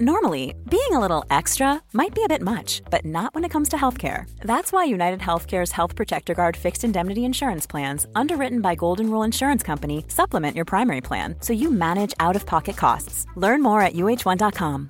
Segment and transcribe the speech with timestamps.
[0.00, 3.68] Normally, being a little extra might be a bit much, but not when it comes
[3.68, 4.28] to healthcare.
[4.40, 9.22] That's why United Healthcare's Health Protector Guard fixed indemnity insurance plans, underwritten by Golden Rule
[9.22, 13.24] Insurance Company, supplement your primary plan so you manage out of pocket costs.
[13.36, 14.88] Learn more at uh1.com.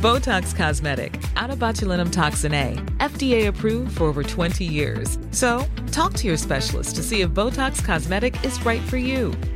[0.00, 5.18] Botox Cosmetic, out of botulinum toxin A, FDA approved for over 20 years.
[5.32, 9.32] So, talk to your specialist to see if Botox Cosmetic is right for you.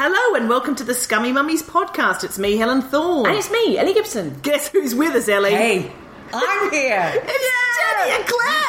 [0.00, 2.22] Hello and welcome to the Scummy Mummies podcast.
[2.22, 3.26] It's me, Helen Thorne.
[3.26, 4.38] And it's me, Ellie Gibson.
[4.42, 5.50] Guess who's with us, Ellie?
[5.50, 5.92] Hey,
[6.32, 7.14] I'm here.
[7.26, 8.67] It's Jenny and Claire.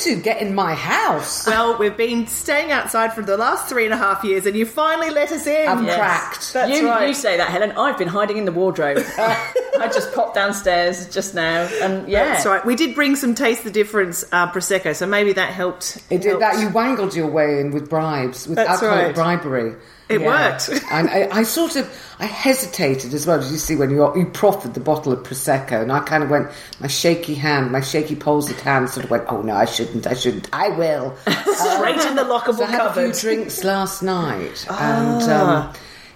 [0.00, 1.46] How did you two get in my house?
[1.46, 4.64] Well, we've been staying outside for the last three and a half years, and you
[4.64, 5.68] finally let us in.
[5.68, 6.52] I'm cracked.
[6.54, 7.08] That's you, right.
[7.08, 7.72] you say that, Helen.
[7.72, 8.98] I've been hiding in the wardrobe.
[9.18, 12.64] I just popped downstairs just now, and yeah, That's right.
[12.64, 15.98] We did bring some taste the difference uh, prosecco, so maybe that helped.
[16.08, 16.40] It did helped.
[16.40, 16.60] that.
[16.60, 19.40] You wangled your way in with bribes, with That's alcoholic right.
[19.42, 19.74] bribery.
[20.10, 20.68] It worked.
[20.90, 23.40] and I, I sort of, I hesitated as well.
[23.40, 26.30] Did you see when you you proffered the bottle of prosecco, and I kind of
[26.30, 26.48] went,
[26.80, 30.14] my shaky hand, my shaky palsied hand, sort of went, oh no, I shouldn't, I
[30.14, 31.16] shouldn't, I will.
[31.20, 35.72] Straight in the lockable So I had a few drinks last night, and um,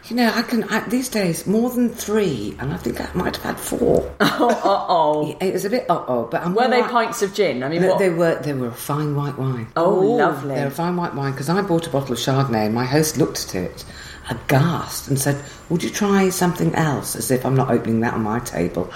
[0.09, 3.37] you know, I can I, these days more than three, and I think I might
[3.37, 4.15] have had four.
[4.21, 5.37] uh oh.
[5.41, 6.91] It was a bit uh oh, but I'm Were they right.
[6.91, 7.63] pints of gin?
[7.63, 7.99] I mean, They, what?
[7.99, 9.69] they were they were a fine white wine.
[9.77, 10.55] Oh, lovely.
[10.55, 13.17] They're a fine white wine because I bought a bottle of Chardonnay and my host
[13.17, 13.85] looked at it
[14.31, 15.37] aghast and said,
[15.69, 18.91] "Would you try something else?" As if I'm not opening that on my table.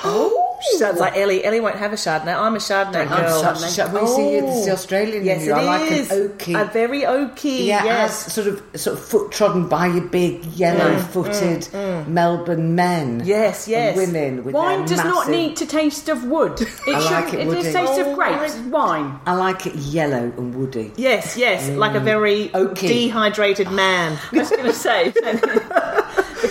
[0.60, 1.44] She sounds like Ellie.
[1.44, 2.34] Ellie won't have a Chardonnay.
[2.36, 3.42] I'm a Chardonnay I'm girl.
[3.54, 5.52] such a Chard- well, you see, it's the Australian in Yes, you.
[5.52, 6.10] it I like is.
[6.10, 6.60] an oaky.
[6.60, 7.66] A very oaky.
[7.66, 8.32] yeah, yes.
[8.32, 12.08] sort of sort of foot trodden by your big yellow-footed mm, mm, mm.
[12.08, 13.20] Melbourne men.
[13.22, 13.96] Mm, Yes, yes.
[13.96, 16.60] women with Wine does not need to taste of wood.
[16.88, 17.10] It I should.
[17.12, 17.62] like it it woody.
[17.62, 18.56] just tastes Oh, of grapes.
[18.56, 19.20] Wine.
[19.26, 20.92] I like it yellow and woody.
[20.96, 22.88] Yes, yes, like a very Oaky.
[22.88, 24.18] dehydrated man.
[24.32, 25.12] I was going to say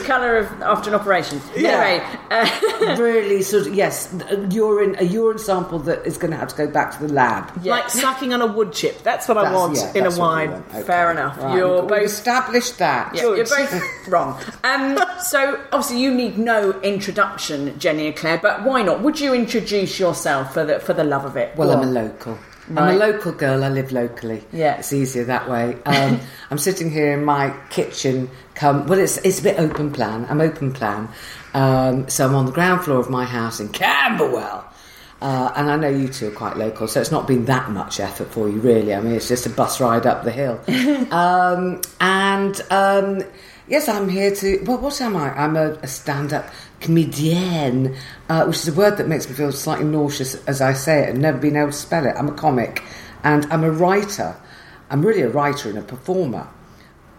[0.07, 1.39] colour of after an operation.
[1.55, 2.01] Anyway,
[2.31, 6.47] uh, really sort of yes, a urine a urine sample that is going to have
[6.49, 7.51] to go back to the lab.
[7.65, 9.03] Like sucking on a wood chip.
[9.03, 10.63] That's what I want yeah, in a that's what we wine.
[10.69, 10.81] Okay.
[10.83, 11.37] Fair enough.
[11.37, 13.13] Right, You're we've both- established that.
[13.13, 14.41] Yeah, you're both wrong.
[14.63, 18.39] Um, so obviously you need no introduction, Jenny Eclair.
[18.41, 19.01] But why not?
[19.01, 21.55] Would you introduce yourself for the for the love of it?
[21.57, 21.93] Well, Go I'm a on.
[21.93, 22.37] local.
[22.69, 23.63] I'm a local girl.
[23.63, 24.43] I live locally.
[24.51, 24.77] Yeah.
[24.79, 25.77] it's easier that way.
[25.85, 26.19] Um,
[26.51, 28.29] I'm sitting here in my kitchen.
[28.57, 30.25] Come, well, it's it's a bit open plan.
[30.29, 31.09] I'm open plan.
[31.53, 34.67] Um, so I'm on the ground floor of my house in Camberwell.
[35.21, 37.99] Uh, and I know you two are quite local, so it's not been that much
[37.99, 38.95] effort for you, really.
[38.95, 40.59] I mean, it's just a bus ride up the hill.
[41.13, 43.21] um, and um,
[43.67, 44.63] yes, I'm here to.
[44.65, 45.31] Well, what am I?
[45.37, 46.49] I'm a, a stand up
[46.81, 47.95] comedienne,
[48.27, 51.09] uh, which is a word that makes me feel slightly nauseous as I say it
[51.09, 52.15] and never been able to spell it.
[52.17, 52.81] I'm a comic
[53.23, 54.35] and I'm a writer.
[54.89, 56.49] I'm really a writer and a performer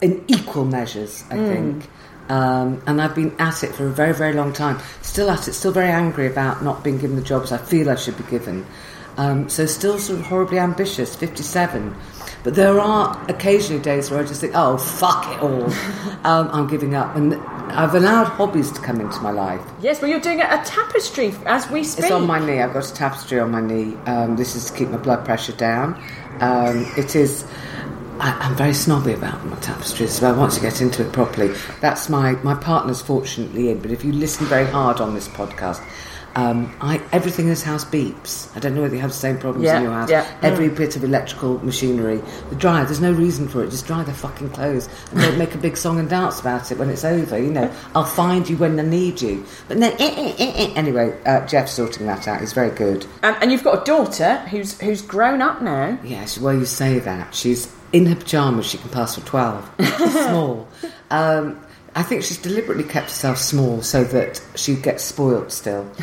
[0.00, 1.88] in equal measures, I think.
[2.28, 4.78] Um, and I've been at it for a very, very long time.
[5.02, 7.94] Still at it, still very angry about not being given the jobs I feel I
[7.94, 8.66] should be given.
[9.16, 11.94] Um, so still sort of horribly ambitious, 57.
[12.44, 15.64] But there are occasionally days where I just think, oh, fuck it all.
[16.24, 17.16] um, I'm giving up.
[17.16, 19.60] And I've allowed hobbies to come into my life.
[19.80, 22.04] Yes, but you're doing a, a tapestry as we speak.
[22.04, 22.60] It's on my knee.
[22.60, 23.96] I've got a tapestry on my knee.
[24.06, 25.94] Um, this is to keep my blood pressure down.
[26.40, 27.44] Um, it is.
[28.20, 31.54] I, I'm very snobby about my tapestries, so I want to get into it properly.
[31.80, 35.82] That's my my partner's fortunately in, but if you listen very hard on this podcast.
[36.36, 38.54] Um, I, everything in this house beeps.
[38.56, 40.08] I don't know whether you have the same problems Yeah, in your house.
[40.10, 40.38] yeah.
[40.42, 42.20] Every bit of electrical machinery,
[42.50, 42.84] the dryer.
[42.84, 43.70] There's no reason for it.
[43.70, 46.78] Just dry the fucking clothes and don't make a big song and dance about it
[46.78, 47.36] when it's over.
[47.36, 49.44] You know, I'll find you when I need you.
[49.66, 50.72] But no, eh, eh, eh, eh.
[50.76, 52.40] anyway, uh, Jeff's sorting that out.
[52.40, 53.04] He's very good.
[53.24, 55.98] Um, and you've got a daughter who's who's grown up now.
[56.04, 57.34] Yes, well, you say that.
[57.34, 59.70] She's in her pyjamas, she can pass for 12.
[59.98, 60.68] She's small.
[61.10, 61.60] Um,
[61.94, 65.90] I think she's deliberately kept herself small so that she gets spoilt still.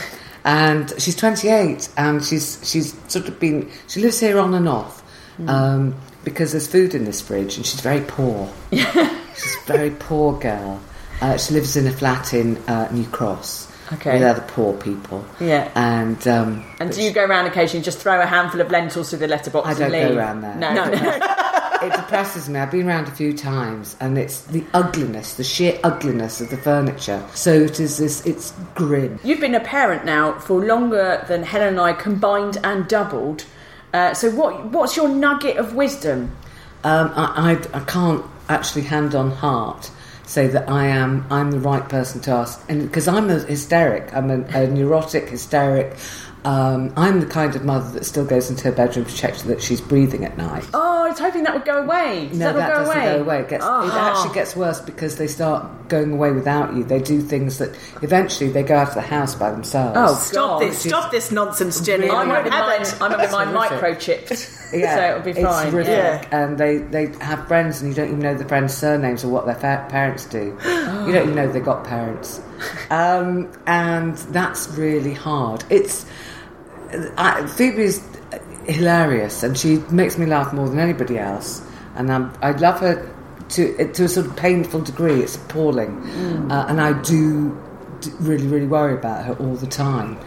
[0.48, 5.02] And she's 28 and she's she's sort of been, she lives here on and off
[5.48, 8.48] um, because there's food in this fridge and she's very poor.
[8.72, 10.80] she's a very poor girl.
[11.20, 14.14] Uh, she lives in a flat in uh, New Cross Okay.
[14.14, 15.26] with other poor people.
[15.40, 15.72] Yeah.
[15.74, 19.20] And, um, And do you go around occasionally, just throw a handful of lentils through
[19.20, 20.56] the letterbox I don't go round there.
[20.56, 20.92] No, No.
[21.86, 22.60] It depresses me.
[22.60, 26.58] I've been around a few times, and it's the ugliness, the sheer ugliness of the
[26.58, 27.24] furniture.
[27.34, 28.26] So it is this.
[28.26, 29.20] It's grim.
[29.24, 33.46] You've been a parent now for longer than Helen and I combined and doubled.
[33.94, 36.36] Uh, so what what's your nugget of wisdom?
[36.84, 39.90] Um, I, I, I can't actually hand on heart
[40.28, 44.14] say that I am I'm the right person to ask, and because I'm a hysteric,
[44.14, 45.96] I'm a, a neurotic hysteric.
[46.46, 49.62] Um, I'm the kind of mother that still goes into her bedroom to check that
[49.64, 50.64] she's breathing at night.
[50.76, 52.28] Oh, I was hoping that would go away.
[52.30, 53.06] Does no, that, that, go doesn't away?
[53.18, 53.40] go away.
[53.42, 53.88] It, gets, Oh.
[53.88, 56.84] it actually gets worse because they start going away without you.
[56.84, 57.72] They do things that
[58.04, 59.98] eventually they go out of the house by themselves.
[60.00, 60.70] Oh, Stop God.
[60.70, 60.80] this!
[60.84, 62.10] Stop this nonsense, Jenny.
[62.12, 63.12] I'm I having won't mine.
[63.12, 65.72] I'm having mine microchipped, Yeah, so it'll be it's fine.
[65.72, 65.92] horrific.
[65.92, 66.28] Yeah.
[66.32, 69.46] And they, they have friends, and you don't even know the friends' surnames or what
[69.48, 70.56] their fa- parents do.
[70.66, 72.40] you don't even know they got parents,
[72.92, 75.64] um, and that's really hard.
[75.70, 76.06] It's
[77.18, 78.02] I, Phoebe is
[78.68, 81.62] hilarious, and she makes me laugh more than anybody else.
[81.96, 83.10] And I'm, I love her
[83.50, 85.22] to to a sort of painful degree.
[85.22, 85.92] It's appalling,
[86.52, 87.58] uh, and I do,
[88.02, 90.18] d really really worry about her all the time,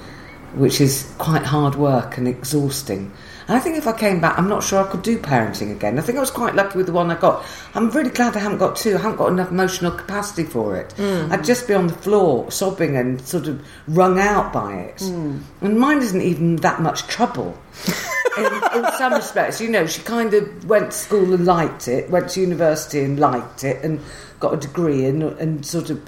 [0.55, 3.13] which is quite hard work and exhausting.
[3.49, 5.99] And I think if I came back, I'm not sure I could do parenting again.
[5.99, 7.45] I think I was quite lucky with the one I got.
[7.75, 8.95] I'm really glad I haven't got two.
[8.95, 10.95] I haven't got enough emotional capacity for it.
[10.99, 11.33] Mm.
[11.33, 14.97] I'd just be on the floor sobbing and sort of wrung out by it.
[14.99, 15.41] Mm.
[15.63, 17.59] And mine isn't even that much trouble.
[18.37, 22.11] in, in some respects, you know, she kind of went to school and liked it,
[22.11, 23.99] went to university and liked it, and
[24.41, 26.07] got a degree and, and sort of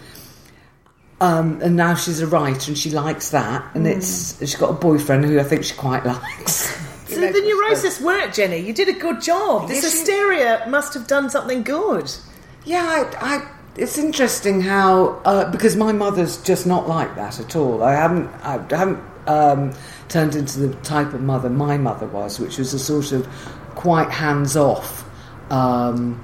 [1.20, 3.94] um, and now she's a writer and she likes that, and mm.
[3.94, 6.79] it's she's got a boyfriend who I think she quite likes.
[7.10, 8.58] You So know, the neurosis worked, Jenny.
[8.58, 9.68] You did a good job.
[9.68, 12.10] This Yes, you- hysteria must have done something good.
[12.64, 12.82] Yeah,
[13.20, 17.82] I, I, it's interesting how uh, because my mother's just not like that at all.
[17.82, 19.72] I haven't, I haven't um,
[20.08, 23.26] turned into the type of mother my mother was, which was a sort of
[23.74, 25.04] quite hands-off.
[25.50, 26.22] Um,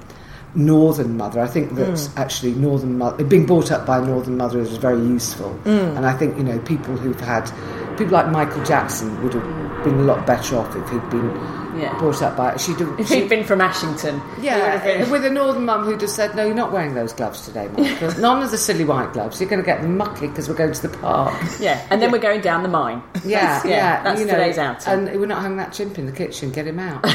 [0.55, 4.59] Northern mother, I think that actually northern mother, being brought up by a northern mother
[4.59, 7.51] is very useful, and I think you know people who've had
[7.97, 9.43] people like Michael Jackson would have
[9.91, 11.29] been a lot better off if he'd been
[11.77, 11.97] Yeah.
[11.99, 12.57] brought up by.
[12.57, 15.65] She'd have, If she- he'd been from Ashington, he would have yeah, with a northern
[15.65, 18.11] mum who just said, "No, you're not wearing those gloves today, Michael.
[18.19, 19.39] None of the silly white gloves.
[19.39, 22.11] You're going to get them mucky because we're going to the park." yeah, and then
[22.11, 23.01] we're going down the mine.
[23.25, 25.07] Yeah, That's- yeah, that's you know, today's outing.
[25.09, 26.51] And we're not having that chimp in the kitchen.
[26.51, 27.01] Get him out.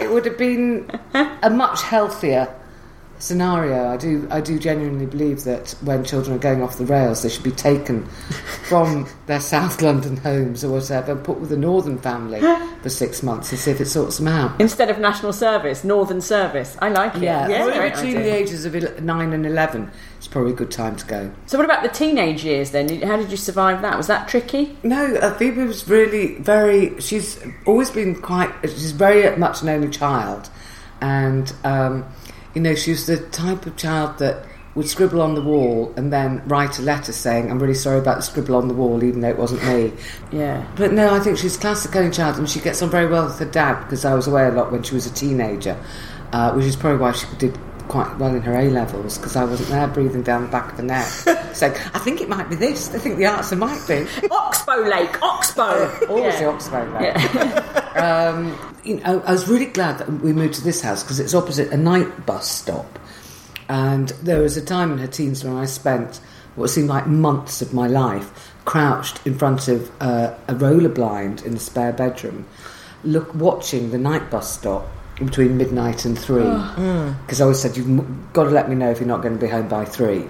[0.00, 0.90] it would have been
[1.42, 2.48] a much healthier
[3.24, 3.88] scenario.
[3.88, 7.28] I do, I do genuinely believe that when children are going off the rails, they
[7.28, 8.06] should be taken
[8.68, 12.40] from their South London homes or whatever, and put with a northern family
[12.82, 14.60] for six months and see if it sorts them out.
[14.60, 16.76] Instead of national service, northern service.
[16.80, 17.22] I like it.
[17.22, 18.22] Yeah, well, between idea.
[18.22, 21.32] the ages of nine and eleven, it's probably a good time to go.
[21.46, 23.00] So, what about the teenage years then?
[23.02, 23.96] How did you survive that?
[23.96, 24.76] Was that tricky?
[24.82, 27.00] No, uh, Phoebe was really very.
[27.00, 28.52] She's always been quite.
[28.62, 30.50] She's very much an only child,
[31.00, 32.04] and um,
[32.54, 36.12] you know she was the type of child that would scribble on the wall and
[36.12, 39.20] then write a letter saying, "I'm really sorry about the scribble on the wall," even
[39.20, 39.92] though it wasn't me.
[40.32, 40.64] Yeah.
[40.76, 43.26] But no, I think she's a classic only child, and she gets on very well
[43.26, 45.76] with her dad because I was away a lot when she was a teenager,
[46.32, 47.56] uh, which is probably why she did
[47.86, 50.76] quite well in her A levels because I wasn't there breathing down the back of
[50.78, 51.06] the neck,
[51.52, 52.92] saying, "I think it might be this.
[52.94, 56.08] I think the answer might be." Oxbow Lake, Oxbow.
[56.08, 56.40] Always Yeah.
[56.40, 57.83] the Oxbow Lake.
[57.94, 61.34] um, you know, I was really glad that we moved to this house because it's
[61.34, 62.98] opposite a night bus stop.
[63.68, 66.20] And there was a time in her teens when I spent
[66.56, 71.42] what seemed like months of my life crouched in front of uh, a roller blind
[71.42, 72.46] in the spare bedroom,
[73.02, 76.42] look watching the night bus stop between midnight and three.
[77.22, 79.40] Because I always said you've got to let me know if you're not going to
[79.40, 80.28] be home by three.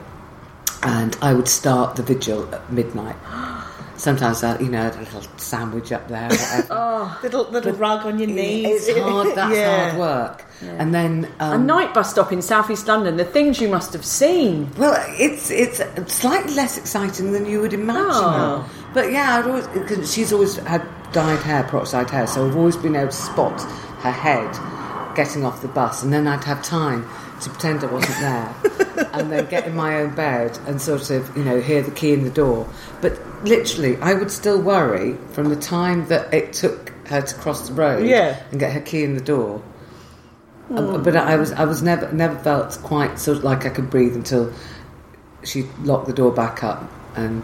[0.82, 3.16] And I would start the vigil at midnight.
[3.96, 6.28] Sometimes I, you know, a little sandwich up there.
[6.28, 7.16] Whatever.
[7.22, 8.88] Little little rug on your knees.
[8.88, 9.34] It's hard.
[9.36, 9.90] That's Yeah.
[9.90, 10.44] hard work.
[10.62, 13.16] And then A um, night bus stop in southeast London.
[13.16, 14.70] The things you must have seen.
[14.76, 15.80] Well, it's it's
[16.12, 18.00] slightly less exciting than you would imagine.
[18.12, 18.68] Oh.
[18.94, 22.76] But yeah, I'd always cause she's always had dyed hair, peroxide hair, so I've always
[22.76, 23.60] been able to spot
[24.00, 24.50] her head
[25.14, 27.06] getting off the bus, and then I'd have time
[27.40, 28.54] to pretend I wasn't there,
[29.12, 32.12] and then get in my own bed and sort of you know hear the key
[32.12, 32.68] in the door.
[33.00, 37.68] But literally, I would still worry from the time that it took her to cross
[37.68, 38.42] the road Yeah.
[38.50, 39.62] and get her key in the door.
[40.70, 43.90] Um, but I was I was never never felt quite sort of like I could
[43.90, 44.50] breathe until
[45.42, 47.42] she locked the door back up and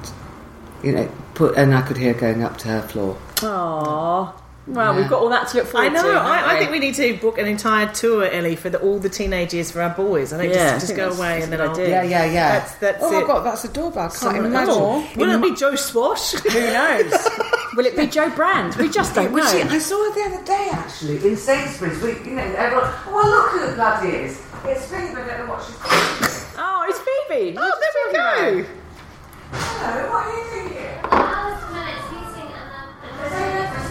[0.82, 3.18] you know put and I could hear going up to her floor.
[3.36, 4.32] Aww.
[4.66, 5.00] Well, Yeah.
[5.00, 6.02] we've got all that to look I forward know.
[6.12, 6.18] to.
[6.18, 9.08] I, I think we need to book an entire tour, Ellie, for the, all the
[9.08, 10.32] teenage years for our boys.
[10.32, 11.70] I think Yeah, I just, just think go away and then I'll.
[11.70, 11.88] idea.
[11.88, 12.48] Yeah, yeah, yeah.
[12.52, 13.26] That's- that's oh my it.
[13.26, 14.04] god, that's a doorbell.
[14.04, 14.74] I can't Some- imagine.
[14.76, 15.08] Oh.
[15.16, 16.32] Will it be Joe Swash?
[16.34, 17.12] Who knows?
[17.76, 18.74] Will it be Jo Brand?
[18.76, 19.70] We just don't Well, she, know.
[19.70, 22.00] I saw her the other day actually in Sainsbury's.
[22.02, 24.42] We, you know, everyone, oh look who the bloody is.
[24.66, 26.54] It's Phoebe, I don't know what she's called.
[26.58, 27.56] Oh, it's Phoebe.
[27.58, 28.68] Oh, there we go.
[29.52, 30.76] Hello, what are you doing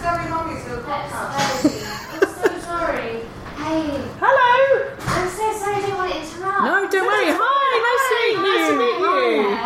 [0.00, 1.64] Scummy Mummies to the podcast.
[2.12, 3.12] I'm so sorry.
[3.56, 3.84] Hey,
[4.20, 4.52] Hello.
[5.00, 5.76] I'm so sorry.
[5.76, 6.62] I didn't want to interrupt.
[6.64, 7.32] No, don't worry.
[7.36, 8.42] Hi, nice to meet you.
[8.42, 8.98] Nice to meet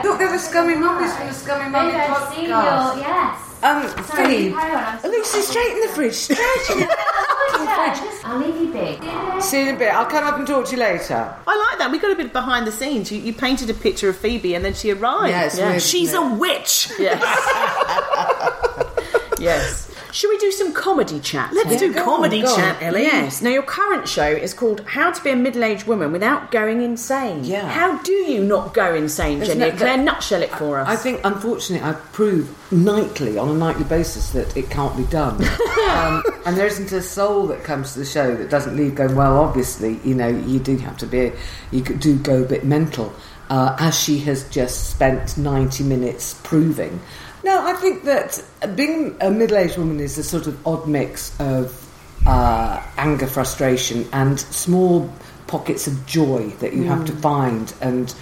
[0.05, 0.11] you.
[0.11, 2.97] Look, there were Scummy Mummies from the Scummy Mummy Maybe I've seen your podcast.
[2.99, 3.41] yes.
[3.65, 4.45] Um, Sorry, Phoebe.
[4.45, 4.85] you carry on.
[4.85, 6.39] I'm so Lucy, straight in the fridge, straight
[6.73, 6.87] in the
[7.95, 8.99] Just- I'll leave you be.
[9.41, 9.91] See you in a bit.
[9.95, 11.35] I'll come up and talk to you later.
[11.47, 11.91] I like that.
[11.91, 13.11] We got a bit behind the scenes.
[13.11, 15.31] You, you painted a picture of Phoebe, and then she arrived.
[15.31, 16.91] Yeah, it's weird, She's isn't a witch.
[16.99, 17.23] Yes.
[19.39, 19.91] yes.
[20.15, 21.53] Should we do some comedy chat?
[21.53, 22.55] Let's do comedy on.
[22.55, 23.03] chat, Ellie.
[23.03, 23.43] Yes.
[23.43, 26.83] Now, your current show is called How to Be a Middle Aged Woman Without Going
[26.83, 27.43] Insane.
[27.43, 27.69] Yeah.
[27.69, 29.73] How do you not go insane, There's Jenny?
[29.73, 30.87] no- Claire, nutshell it for us.
[30.87, 35.35] I think, unfortunately, I prove nightly, on a nightly basis, that it can't be done.
[35.91, 39.17] um, and there isn't a soul that comes to the show that doesn't leave going,
[39.17, 41.33] well, obviously, you know, you do have to be,
[41.73, 43.13] you do go a bit mental,
[43.51, 47.01] uh, as she has just spent 90 minutes proving.
[47.45, 48.43] No, I think that
[48.75, 51.79] being a middle aged woman is a sort of odd mix of
[52.27, 55.13] uh, anger, frustration, and small
[55.47, 57.75] pockets of joy that you have to find.
[57.83, 58.15] And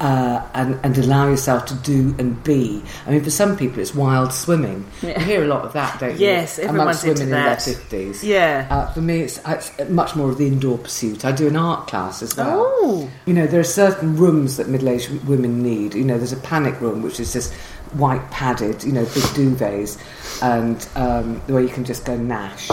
[0.00, 2.82] uh, and and allow yourself to do and be.
[3.06, 4.86] I mean, for some people, it's wild swimming.
[5.02, 6.26] You hear a lot of that, don't you?
[6.26, 8.24] Yes, everyone's amongst women into in their fifties.
[8.24, 8.66] Yeah.
[8.70, 11.24] Uh, for me, it's, it's much more of the indoor pursuit.
[11.24, 12.64] I do an art class as well.
[12.66, 13.10] Oh.
[13.26, 15.94] You know, there are certain rooms that middle-aged women need.
[15.94, 17.52] You know, there's a panic room, which is just
[17.92, 19.98] white padded, you know, big duvets,
[20.42, 22.70] and um, where you can just go nash.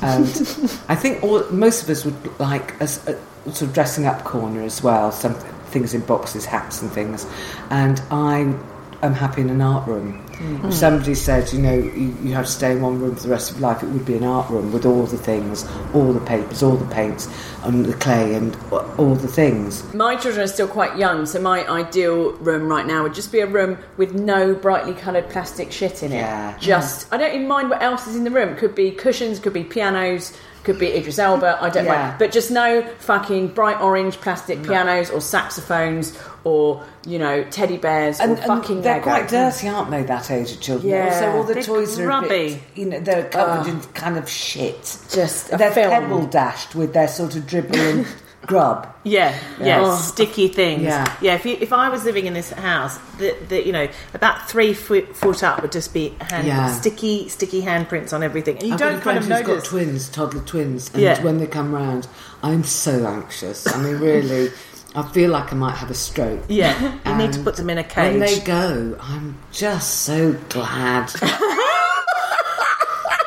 [0.00, 0.26] And
[0.88, 4.82] I think all, most of us would like a sort of dressing up corner as
[4.82, 5.34] well, some
[5.72, 7.26] things in boxes, hats and things.
[7.70, 8.54] And I
[9.02, 10.24] am happy in an art room.
[10.32, 10.68] Mm.
[10.68, 13.28] If somebody said, you know, you, you have to stay in one room for the
[13.28, 16.12] rest of your life, it would be an art room with all the things, all
[16.12, 17.28] the papers, all the paints,
[17.64, 18.56] and the clay, and
[18.98, 19.92] all the things.
[19.92, 23.40] My children are still quite young, so my ideal room right now would just be
[23.40, 26.16] a room with no brightly coloured plastic shit in it.
[26.16, 26.56] Yeah.
[26.58, 28.56] Just, I don't even mind what else is in the room.
[28.56, 31.58] Could be cushions, could be pianos, could be Idris Elba.
[31.60, 31.94] I don't Yeah.
[32.08, 37.76] mind, but just no fucking bright orange plastic pianos or saxophones or you know teddy
[37.76, 39.04] bears And, or fucking and they're Lego.
[39.04, 40.02] quite dirty, aren't they?
[40.02, 40.90] That age of children.
[40.90, 41.18] Yeah.
[41.18, 42.28] so all the They're toys are a grubby.
[42.28, 43.70] bit, you know, they're covered ah.
[43.70, 44.98] in kind of shit.
[45.10, 45.90] Just a they're film.
[45.90, 48.06] pebble dashed with their sort of dribble and
[48.46, 48.88] grub.
[49.04, 49.96] Yeah, yeah, Oh.
[49.96, 50.82] sticky things.
[50.82, 51.16] Yeah.
[51.20, 51.34] yeah.
[51.34, 54.74] If you, if I was living in this house, the, the you know about three
[54.74, 56.68] foot, foot up would just be hand, Yeah.
[56.72, 59.46] sticky sticky handprints on everything, and you I've don't kind of notice.
[59.46, 61.22] got twins, toddler twins, and Yeah.
[61.22, 62.06] when they come round,
[62.42, 63.66] I'm so anxious.
[63.66, 64.50] I mean, really,
[64.94, 66.42] I feel like I might have a stroke.
[66.48, 68.12] Yeah, you need to put them in a cage.
[68.12, 71.10] When they go, I'm just so glad.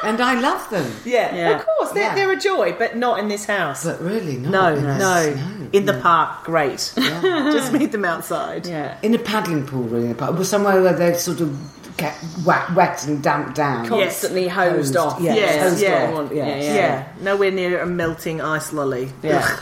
[0.05, 0.91] and I love them.
[1.03, 1.49] Yeah, Yeah.
[1.59, 2.15] of course, they're, Yeah.
[2.15, 3.83] they're a joy, but not in this house.
[3.85, 5.39] But really, not no, in no, this-
[5.73, 6.93] in the park, great.
[6.95, 8.65] Just meet them outside.
[8.67, 8.97] yeah.
[9.01, 11.57] in a paddling pool, really, Park, but somewhere where they're sort of
[11.97, 12.13] get
[12.45, 13.87] wet, wet and damp down.
[13.87, 15.21] Constantly hosed, Hosed, off.
[15.21, 16.11] yes, Yes, hosed yeah.
[16.13, 16.63] off, Yeah, yes.
[16.65, 16.73] yeah.
[16.75, 19.11] Yeah, nowhere near a melting ice lolly.
[19.23, 19.59] Yeah.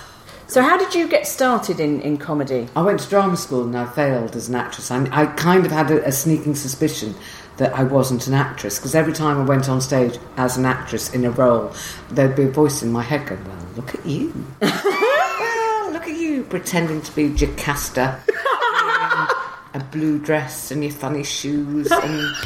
[0.47, 2.67] So, how did you get started in, in comedy?
[2.75, 4.91] I went to drama school and I failed as an actress.
[4.91, 7.15] I, I kind of had a, a sneaking suspicion
[7.57, 11.13] that I wasn't an actress because every time I went on stage as an actress
[11.13, 11.73] in a role,
[12.09, 16.15] there'd be a voice in my head going, "Well, look at you, well, look at
[16.15, 18.19] you pretending to be Jocasta,
[19.73, 22.35] a blue dress and your funny shoes and."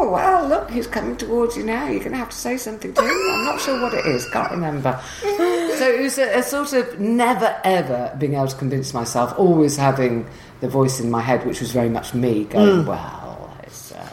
[0.00, 1.88] Oh well, look, he's coming towards you now.
[1.88, 3.08] You're going to have to say something to him.
[3.08, 4.28] I'm not sure what it is.
[4.30, 4.98] Can't remember.
[5.20, 9.76] So it was a, a sort of never ever being able to convince myself, always
[9.76, 10.24] having
[10.60, 12.86] the voice in my head, which was very much me going, mm.
[12.86, 13.17] well,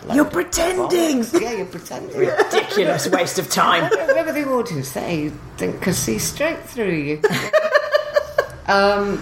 [0.09, 1.21] Uh, You're pretending.
[1.23, 2.17] bollocks." Yeah, you're pretending.
[2.17, 3.83] Ridiculous waste of time.
[4.07, 7.21] Whatever the audience say, you think can see straight through you.
[8.67, 9.21] um,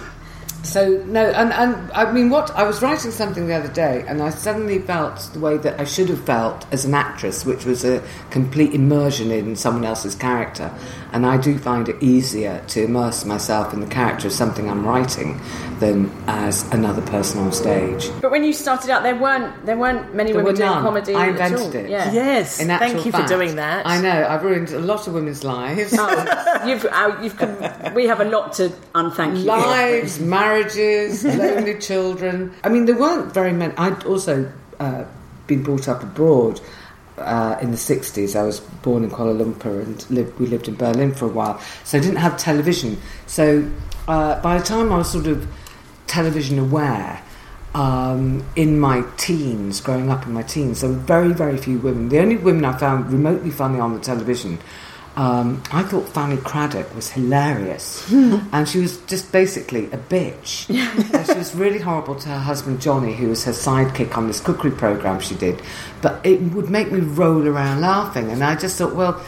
[0.64, 4.22] so no, and, and I mean, what I was writing something the other day, and
[4.22, 7.84] I suddenly felt the way that I should have felt as an actress, which was
[7.84, 10.72] a complete immersion in someone else's character.
[11.12, 14.84] And I do find it easier to immerse myself in the character of something I'm
[14.84, 15.40] writing
[15.78, 18.10] than as another person on stage.
[18.20, 21.14] But when you started out, there weren't there weren't many There women were doing comedy.
[21.14, 21.74] I at invented all.
[21.76, 21.90] it.
[21.90, 22.12] Yeah.
[22.12, 23.86] Yes, In thank actual you for doing that.
[23.86, 25.94] I know I've ruined a lot of women's lives.
[25.96, 29.44] Oh, you've, uh, you've we have a lot to unthank you.
[29.44, 30.20] lives,
[30.54, 32.54] marriages, lonely children.
[32.62, 33.74] I mean, there weren't very many.
[33.76, 35.04] I'd also uh,
[35.46, 36.60] been brought up abroad
[37.18, 38.38] uh, in the 60s.
[38.38, 41.60] I was born in Kuala Lumpur and lived, we lived in Berlin for a while.
[41.84, 43.00] So I didn't have television.
[43.26, 43.68] So
[44.08, 45.46] uh, by the time I was sort of
[46.06, 47.22] television aware,
[47.74, 52.08] um, in my teens, growing up in my teens, there were very, very few women.
[52.08, 54.60] The only women I found remotely funny on the television,
[55.16, 58.10] um, I thought Fanny Cradock was hilarious.
[58.12, 60.66] and she was just basically a bitch.
[61.26, 64.72] she was really horrible to her husband Johnny, who was her sidekick on this cookery
[64.72, 65.62] programme she did.
[66.02, 68.30] But it would make me roll around laughing.
[68.30, 69.24] And I just thought, well,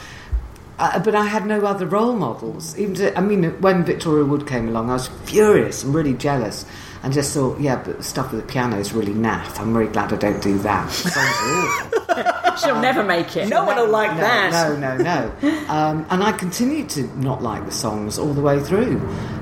[0.79, 2.77] uh, but I had no other role models.
[2.79, 6.67] Even to, I mean, when Victoria Wood came along, I was furious and really jealous,
[7.03, 9.59] and just thought, yeah, but the stuff with the piano is really naff.
[9.61, 10.87] I'm really glad I don't do that.
[11.07, 12.57] The songs are awful.
[12.57, 13.49] She'll never make it.
[13.49, 14.51] No one will like no, that.
[14.81, 15.69] No, no, no.
[15.69, 18.99] Um, and I continued to not like the songs all the way through,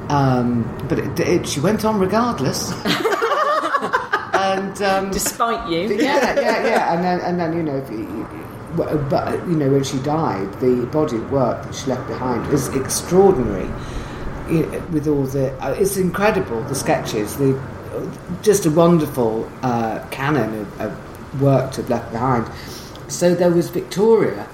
[0.08, 2.72] um, but it, it, she went on regardless.
[4.34, 5.94] and um, Despite you.
[5.96, 6.94] yeah, yeah, yeah.
[6.94, 8.26] And then, and then you know, if you-
[8.76, 12.44] but but, you know, when she died, the body of work that she left behind
[12.48, 13.70] was extraordinary.
[14.48, 17.60] You know, With all the, uh, it's incredible the sketches, the
[18.42, 22.50] just a wonderful uh, canon of, of work to have left behind.
[23.08, 24.48] So there was Victoria,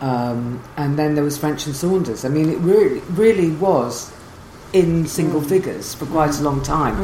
[0.00, 2.24] um, and then there was French and Saunders.
[2.24, 4.12] I mean, it really, really was
[4.72, 6.96] in single figures for quite a long time.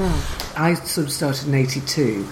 [0.56, 2.24] I sort of started in '82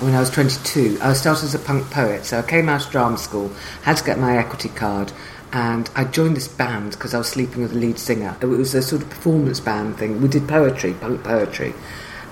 [0.00, 0.98] when I was 22.
[1.00, 3.50] I started as a punk poet, so I came out of drama school,
[3.82, 5.12] had to get my equity card,
[5.52, 8.36] and I joined this band because I was sleeping with the lead singer.
[8.40, 10.20] It was a sort of performance band thing.
[10.20, 11.74] We did poetry, punk poetry,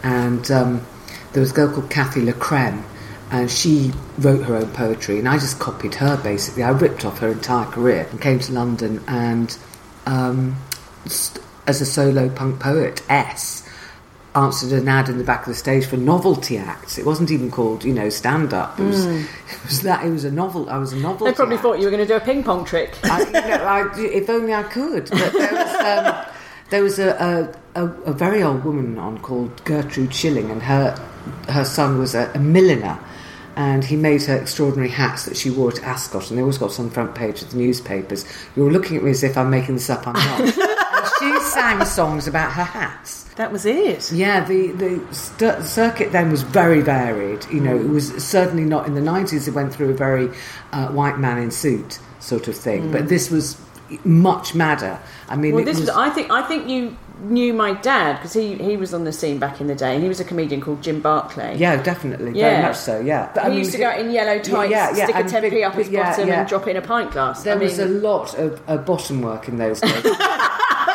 [0.03, 0.87] and um,
[1.33, 2.83] there was a girl called Kathy Lecreme,
[3.31, 6.63] and she wrote her own poetry, and I just copied her basically.
[6.63, 9.57] I ripped off her entire career and came to London and.
[10.07, 10.57] Um,
[11.67, 13.65] as a solo punk poet, S
[14.35, 16.99] answered an ad in the back of the stage for novelty acts.
[16.99, 18.79] It wasn't even called, you know, stand up.
[18.79, 20.05] It was, it was that.
[20.05, 20.71] It was a novel.
[20.71, 21.31] I was a novelty.
[21.31, 21.63] They probably act.
[21.63, 22.97] thought you were going to do a ping pong trick.
[23.05, 25.11] I, you know, I, if only I could.
[25.11, 25.75] But there was,
[26.07, 26.27] um,
[26.71, 30.97] there was a, a, a, very old woman on called Gertrude Shilling, and her
[31.49, 32.99] her son was a, a milliner.
[33.57, 36.79] And he made her extraordinary hats that she wore to Ascot, and they always got
[36.79, 38.25] on the front page of the newspapers.
[38.55, 40.07] You're looking at me as if I'm making this up.
[40.07, 40.41] I'm not.
[40.41, 43.30] and she sang songs about her hats.
[43.37, 44.13] That was it.
[44.13, 47.47] Yeah, the the st- circuit then was very varied.
[47.51, 49.49] You know, it was certainly not in the nineties.
[49.49, 50.29] It went through a very
[50.73, 53.57] uh, white man in suit sort of thing, but this was
[54.05, 54.99] much madder.
[55.29, 58.15] I mean, Well, it this was, was, I think I think you knew my dad
[58.17, 60.01] because he, he was on the scene back in the day.
[60.01, 61.57] He was a comedian called Jim Barclay.
[61.59, 62.51] yeah, definitely, Yeah.
[62.51, 62.99] very much so.
[63.01, 65.29] Yeah, But, he used to go out in yellow tights, yeah, yeah, stick a and
[65.29, 67.43] 10p big- up his bottom and drop in a pint glass.
[67.43, 70.03] There I mean, was a lot of uh, bottom work in those days.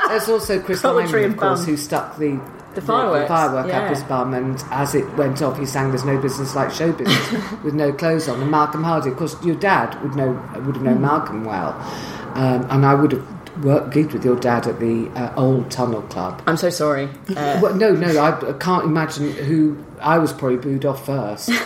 [0.10, 1.68] There's also Chris Poetry Lynam, of course, bum.
[1.68, 2.40] who stuck the
[2.76, 3.82] The fireworks, firework yeah.
[3.82, 6.92] up his bum, and as it went off, he sang "There's no business like show
[6.92, 7.32] business"
[7.64, 8.42] with no clothes on.
[8.42, 10.32] And Malcolm Hardee, of course, your dad would know
[10.66, 11.74] would have known Malcolm well,
[12.36, 16.02] um, and I would have worked gigged with your dad at the uh, old Tunnel
[16.04, 16.42] Club.
[16.46, 17.08] I'm so sorry.
[17.30, 21.50] Uh, well, no, no, I, I can't imagine who I was probably booed off first.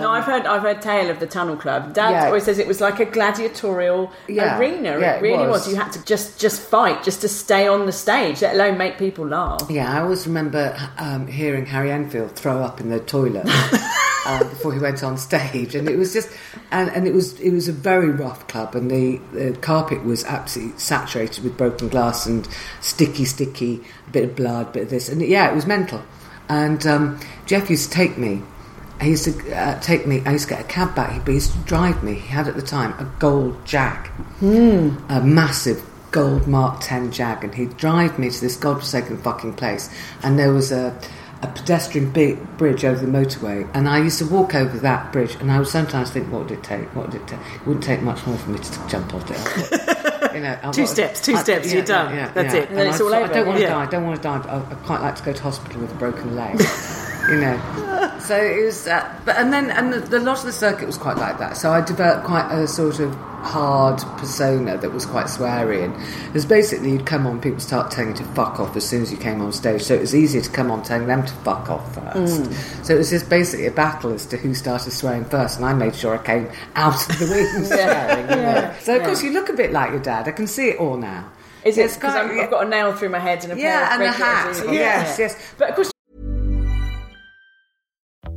[0.00, 1.94] no, I've heard I've heard tale of the Tunnel Club.
[1.94, 2.26] Dad Yeah.
[2.26, 4.58] always says it was like a gladiatorial Yeah.
[4.58, 4.98] arena.
[4.98, 5.66] Yeah, it it really was.
[5.66, 5.68] was.
[5.70, 8.98] You had to just just fight just to stay on the stage, let alone make
[8.98, 9.62] people laugh.
[9.70, 13.46] Yeah, I always remember um, hearing Harry Enfield throw up in the toilet
[14.26, 16.28] uh, before he went on stage, and it was just,
[16.70, 20.24] and, and it was it was a very rough club, and the, the carpet was
[20.24, 22.46] absolutely saturated with broken glass and
[22.80, 26.02] sticky, sticky, a bit of blood, bit of this, and yeah, it was mental.
[26.48, 28.42] And um, Jeff used to take me.
[29.00, 30.22] He used to uh, take me.
[30.26, 32.14] I used to get a cab back, he used to drive me.
[32.14, 34.08] He had at the time a gold Jag,
[34.42, 39.88] a massive gold Mark 10 Jag, and he'd drive me to this godforsaken fucking place.
[40.22, 40.98] And there was a,
[41.42, 45.34] a pedestrian bi- bridge over the motorway, and I used to walk over that bridge,
[45.36, 46.94] and I would sometimes think, what would it take?
[46.94, 47.38] What would it take?
[47.54, 49.96] It wouldn't take much more for me to jump off it.
[50.30, 52.14] You know, Two steps, two steps, you're done.
[52.34, 52.68] That's it.
[52.68, 53.24] And then I it's all over.
[53.24, 53.70] I don't want to Yeah.
[53.70, 53.82] die.
[53.82, 54.38] I don't want to die.
[54.38, 56.60] I, I quite like to go to hospital with a broken leg.
[57.30, 57.56] you know.
[58.30, 60.96] So it was, uh, but and then and the, the lot of the circuit was
[60.96, 61.56] quite like that.
[61.56, 63.12] So I developed quite a sort of
[63.42, 65.92] hard persona that was quite sweary, and
[66.28, 69.02] it was basically you'd come on, people start telling you to fuck off as soon
[69.02, 69.82] as you came on stage.
[69.82, 72.42] So it was easier to come on telling them to fuck off first.
[72.44, 72.84] Mm.
[72.86, 75.74] So it was just basically a battle as to who started swearing first, and I
[75.74, 78.30] made sure I came out of the wings swearing.
[78.30, 78.74] you know.
[78.82, 80.28] So of course you look a bit like your dad.
[80.28, 81.28] I can see it all now.
[81.64, 83.94] Is it because quite- I've got a nail through my head and a Yeah, pair
[83.96, 84.72] of and a hat.
[84.72, 85.54] Yes, yes.
[85.58, 85.90] But of course,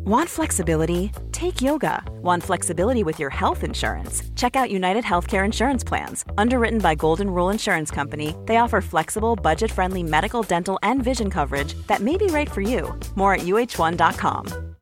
[0.06, 1.12] Want flexibility?
[1.32, 2.04] Take yoga.
[2.22, 4.22] Want flexibility with your health insurance?
[4.36, 6.26] Check out United Healthcare Insurance Plans.
[6.38, 11.30] Underwritten by Golden Rule Insurance Company, they offer flexible, budget friendly medical, dental, and vision
[11.30, 12.94] coverage that may be right for you.
[13.16, 14.76] More at uh1.com.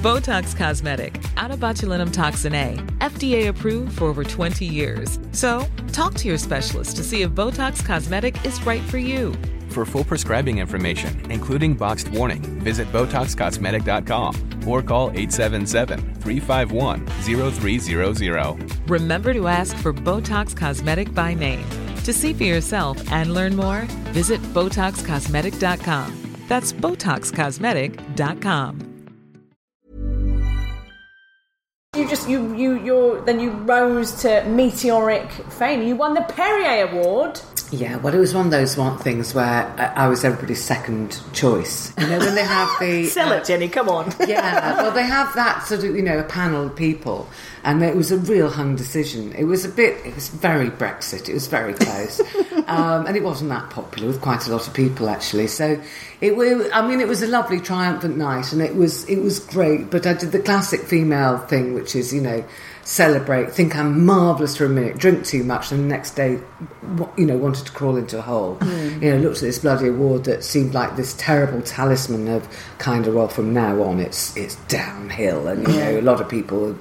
[0.00, 5.18] Botox Cosmetic, out of botulinum toxin A, FDA approved for over 20 years.
[5.32, 9.34] So, talk to your specialist to see if Botox Cosmetic is right for you.
[9.68, 18.90] For full prescribing information, including boxed warning, visit BotoxCosmetic.com or call 877 351 0300.
[18.90, 21.64] Remember to ask for Botox Cosmetic by name.
[22.04, 26.40] To see for yourself and learn more, visit BotoxCosmetic.com.
[26.48, 28.90] That's BotoxCosmetic.com.
[31.96, 35.80] You just you you you're then you rose to meteoric fame.
[35.80, 37.40] You won the Perrier Award.
[37.70, 39.44] Yeah, well, it was one of those one things where
[39.78, 41.92] I I was everybody's second choice.
[41.98, 43.68] You know, when they have the Sell uh, it, Jenny.
[43.68, 44.14] Come on.
[44.28, 47.28] yeah, well, they have that sort of, you know, a panel of people,
[47.64, 49.32] and it was a real hung decision.
[49.32, 52.20] It was a bit, it was very Brexit, it was very close,
[52.66, 55.46] um, and it wasn't that popular with quite a lot of people actually.
[55.46, 55.80] So,
[56.20, 59.38] it was, I mean, it was a lovely, triumphant night, and it was, it was
[59.38, 59.90] great.
[59.90, 62.44] But I did the classic female thing, which is, you know,
[62.84, 66.38] celebrate, think I'm marvellous for a minute, drink too much, and the next day,
[67.16, 68.54] you know, wanted to crawl into a hole.
[68.56, 69.02] Hmm.
[69.02, 73.06] You know, looked at this bloody award that seemed like this terrible talisman of kind
[73.06, 76.76] of, well, from now on, it's it's downhill, and you know, a lot of people.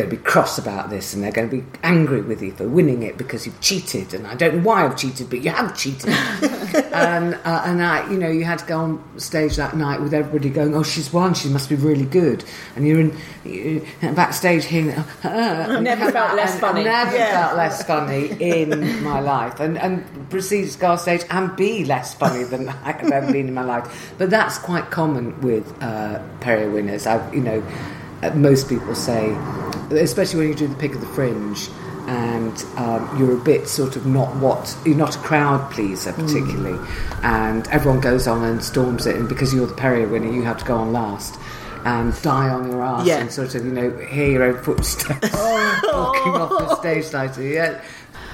[0.00, 2.66] Going to be cross about this, and they're going to be angry with you for
[2.66, 5.76] winning it because you've cheated, and I don't know why I've cheated, but you have
[5.76, 6.08] cheated.
[6.94, 10.14] and uh, and I, you know, you had to go on stage that night with
[10.14, 11.34] everybody going, "Oh, she's won.
[11.34, 12.44] She must be really good."
[12.76, 16.84] And you're in you backstage hearing, uh, and Never felt less and- funny.
[16.84, 17.32] Never Yeah.
[17.46, 21.84] felt less funny in my life, and and proceeded to go on stage and be
[21.84, 24.14] less funny than I have ever been in my life.
[24.16, 27.06] But that's quite common with uh, Perrier winners.
[27.06, 27.99] I, you know, uh,
[28.36, 29.30] most people say,
[29.90, 31.68] especially when you do the pick of the fringe.
[32.06, 36.76] And um, you're a bit sort of not what you're not a crowd pleaser particularly,
[37.22, 40.58] and everyone goes on and storms it, and because you're the Perrier winner, you have
[40.58, 41.38] to go on last
[41.84, 43.18] and die on your ass Yeah.
[43.20, 45.30] and sort of you know hear your own footsteps
[45.92, 47.80] walking off the stage like yeah.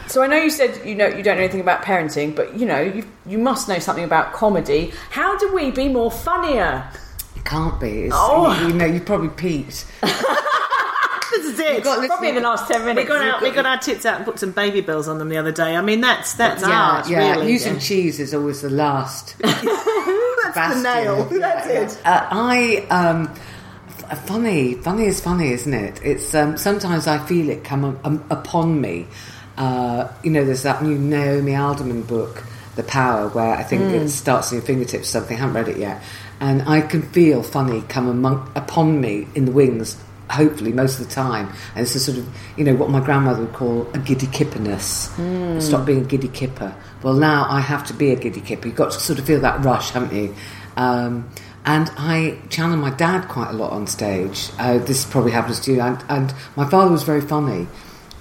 [0.06, 2.64] So I know you said you know you don't know anything about parenting, but you
[2.64, 4.92] know you you must know something about comedy.
[5.10, 6.88] How do we be more funnier?
[7.36, 8.04] It can't be.
[8.04, 8.58] It's, Oh.
[8.60, 9.84] you, you know, you probably peaked.
[10.02, 11.84] this is it.
[11.84, 13.08] got Probably in the last ten we minutes.
[13.08, 13.42] got out.
[13.42, 15.76] We got our tits out and put some Babybels on them the other day.
[15.76, 17.32] I mean, that's that's yeah, art, yeah.
[17.32, 17.52] really.
[17.52, 19.36] Using cheese is always the last.
[19.42, 19.62] that's
[20.76, 21.28] the nail.
[21.30, 21.80] Yeah, That's yeah.
[21.82, 22.06] it.
[22.06, 23.34] Uh, I um,
[24.24, 26.00] funny, funny is funny, isn't it?
[26.02, 29.06] It's um, sometimes I feel it come um, um, upon me.
[29.58, 32.44] Uh, you know, there's that new Naomi Alderman book,
[32.76, 33.88] The Power, where I think Hmm.
[33.94, 35.08] it starts in your fingertips.
[35.08, 36.02] Something I haven't read it yet,
[36.40, 39.96] and I can feel funny come among, upon me in the wings.
[40.28, 43.42] Hopefully, most of the time, and it's a sort of you know what my grandmother
[43.42, 45.10] would call a giddy kipperness.
[45.60, 46.74] Stop being a giddy kipper.
[47.02, 48.66] Well, now I have to be a giddy kipper.
[48.66, 50.34] You've got to sort of feel that rush, haven't you?
[50.76, 51.30] Um,
[51.64, 54.50] and I channel my dad quite a lot on stage.
[54.58, 55.80] Uh, this probably happens to you.
[55.80, 57.66] And, and my father was very funny.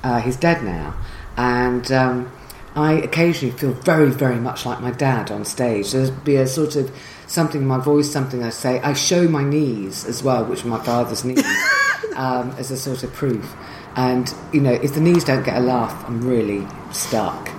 [0.03, 0.95] Uh, he's dead now,
[1.37, 2.31] and um,
[2.75, 5.91] I occasionally feel very, very much like my dad on stage.
[5.91, 6.95] There'll be a sort of
[7.27, 8.79] something in my voice, something I say.
[8.81, 11.43] I show my knees as well, which are my father's knees,
[12.15, 13.55] um, as a sort of proof.
[13.95, 17.49] And you know, if the knees don't get a laugh, I'm really stuck.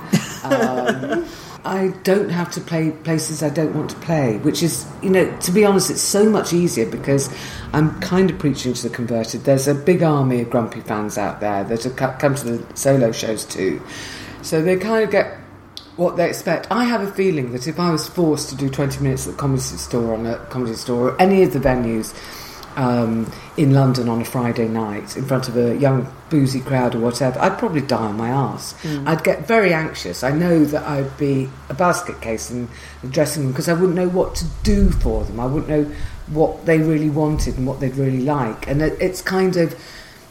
[0.44, 1.26] Um,
[1.66, 5.36] I don't have to play places I don't want to play, which is, you know,
[5.40, 7.28] to be honest, it's so much easier because
[7.72, 9.42] I'm kind of preaching to the converted.
[9.42, 13.10] There's a big army of grumpy fans out there that have come to the solo
[13.10, 13.82] shows too.
[14.42, 15.40] So they kind of get
[15.96, 16.70] what they expect.
[16.70, 19.38] I have a feeling that if I was forced to do 20 minutes at the
[19.38, 22.14] comedy store on a comedy store or any of the venues
[22.76, 26.98] um, in London on a Friday night in front of a young boozy crowd or
[26.98, 28.74] whatever, I'd probably die on my arse.
[29.06, 30.22] I'd get very anxious.
[30.22, 32.68] I know that I'd be a basket case in
[33.02, 35.40] the dressing room because I wouldn't know what to do for them.
[35.40, 35.90] I wouldn't know
[36.26, 38.68] what they really wanted and what they'd really like.
[38.68, 39.74] And it, it's kind of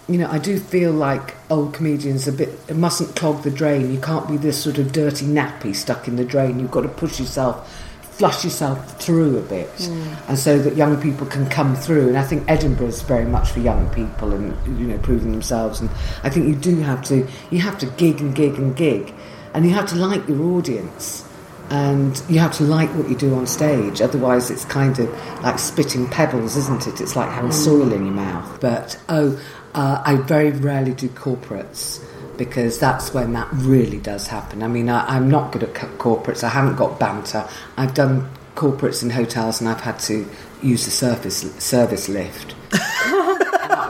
[0.07, 3.91] you know, I do feel like old comedians a bit it mustn't clog the drain.
[3.91, 6.59] You can't be this sort of dirty nappy stuck in the drain.
[6.59, 7.67] You've got to push yourself,
[8.01, 10.29] flush yourself through a bit, mm.
[10.29, 12.07] and so that young people can come through.
[12.07, 15.81] And I think Edinburgh is very much for young people and you know proving themselves.
[15.81, 15.89] And
[16.23, 19.11] I think you do have to you have to gig and gig and gig,
[19.55, 21.27] and you have to like your audience
[21.71, 25.09] and you have to like what you do on stage otherwise it's kind of
[25.41, 27.53] like spitting pebbles isn't it it's like having mm.
[27.53, 29.41] soil in your mouth but oh
[29.75, 32.03] uh, i very rarely do corporates
[32.37, 34.61] because that's when that really does happen.
[34.63, 36.43] I mean I, i'm not good at co- corporates.
[36.43, 37.47] I haven't got banter.
[37.77, 40.25] I've done corporates in hotels and i've had to
[40.63, 42.55] use the surface service lift.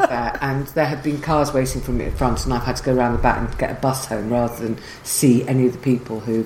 [0.10, 2.84] There, and there have been cars waiting for me at front, and I've had to
[2.84, 5.80] go around the back and get a bus home rather than see any of the
[5.80, 6.46] people who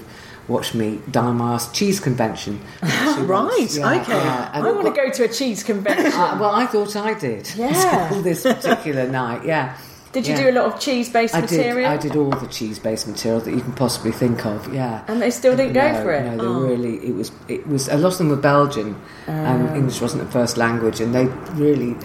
[0.49, 2.59] watched me die my ass cheese convention.
[3.19, 3.67] Right.
[3.71, 4.13] Yeah, okay.
[4.13, 6.07] yeah, I want to go to a cheese convention.
[6.13, 7.51] uh, well, I thought I did.
[7.55, 8.21] Yeah.
[8.23, 9.75] this particular night, yeah.
[10.11, 10.41] Did you Yeah.
[10.43, 11.51] do a lot of cheese-based I did.
[11.59, 11.91] material?
[11.91, 14.73] I did all the cheese-based material that you can possibly think of.
[14.73, 16.23] Yeah, And they still didn't go for it?
[16.25, 16.61] No, they Oh.
[16.71, 16.95] really.
[17.09, 17.31] It was.
[17.47, 17.87] It was.
[17.89, 18.95] A lot of them were Belgian,
[19.27, 19.31] Oh.
[19.31, 21.95] and English wasn't the first language, and they really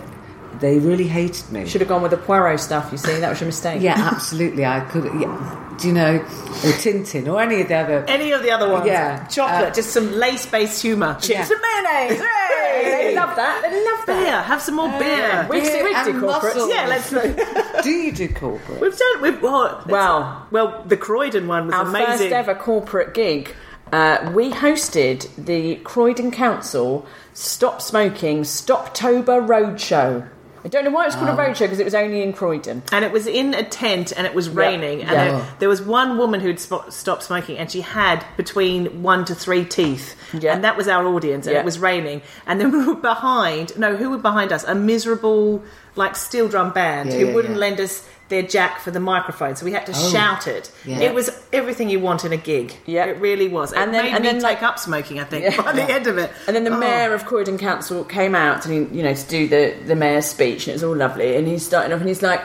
[0.65, 1.67] they really hated me.
[1.67, 2.91] Should have gone with the Poirot stuff.
[2.91, 3.83] You see, that was your mistake.
[3.83, 4.65] Yeah, absolutely.
[4.65, 5.05] I could.
[5.05, 5.61] Yeah.
[5.79, 8.05] Do you know, or Tintin, or any of the other.
[8.09, 8.87] Any of the other ones?
[8.87, 9.27] Yeah.
[9.27, 11.19] chocolate, Uh, just some lace-based humour.
[11.21, 11.45] Yeah.
[11.45, 12.21] Chips and mayonnaise.
[12.21, 13.09] Hey!
[13.11, 13.61] They love that.
[13.63, 14.23] They love that.
[14.25, 14.41] Beer.
[14.43, 15.47] Have some more beer.
[15.51, 16.69] We Beer we do muscle.
[16.71, 17.11] Yeah, let's.
[17.85, 18.81] Do you do corporate?
[18.81, 19.21] We've done.
[19.23, 20.47] We've well, Well.
[20.51, 22.31] well, the Croydon one was Our amazing.
[22.31, 23.55] first ever corporate gig.
[23.93, 30.29] Uh, we hosted the Croydon Council Stop Smoking Stoptober Roadshow.
[30.65, 32.83] I don't know why it's called a um, roadshow because it was only in Croydon.
[32.91, 35.25] and it was in a tent and it was raining and yeah.
[35.31, 39.35] there, there was one woman who'd sp- stopped smoking and she had between one to
[39.35, 40.55] three teeth Yeah.
[40.55, 43.95] and that was our audience and it was raining and then we were behind no
[43.97, 45.63] who were behind us a miserable
[45.97, 47.61] like steel drum band Yeah, who yeah, wouldn't yeah.
[47.61, 50.11] lend us their jack for the microphone so we had to Oh.
[50.11, 51.01] shout it Yeah.
[51.01, 53.05] it was everything you want in a gig Yeah.
[53.05, 55.25] it really was it And then- made and me then, take like- up smoking I
[55.25, 55.61] think Yeah.
[55.63, 56.79] by the end of it And then the Oh.
[56.79, 60.67] mayor of Croydon Council came out to you know to do the the mayor's speech,
[60.67, 61.37] and it was all lovely.
[61.37, 62.41] And he's starting off, and he's like,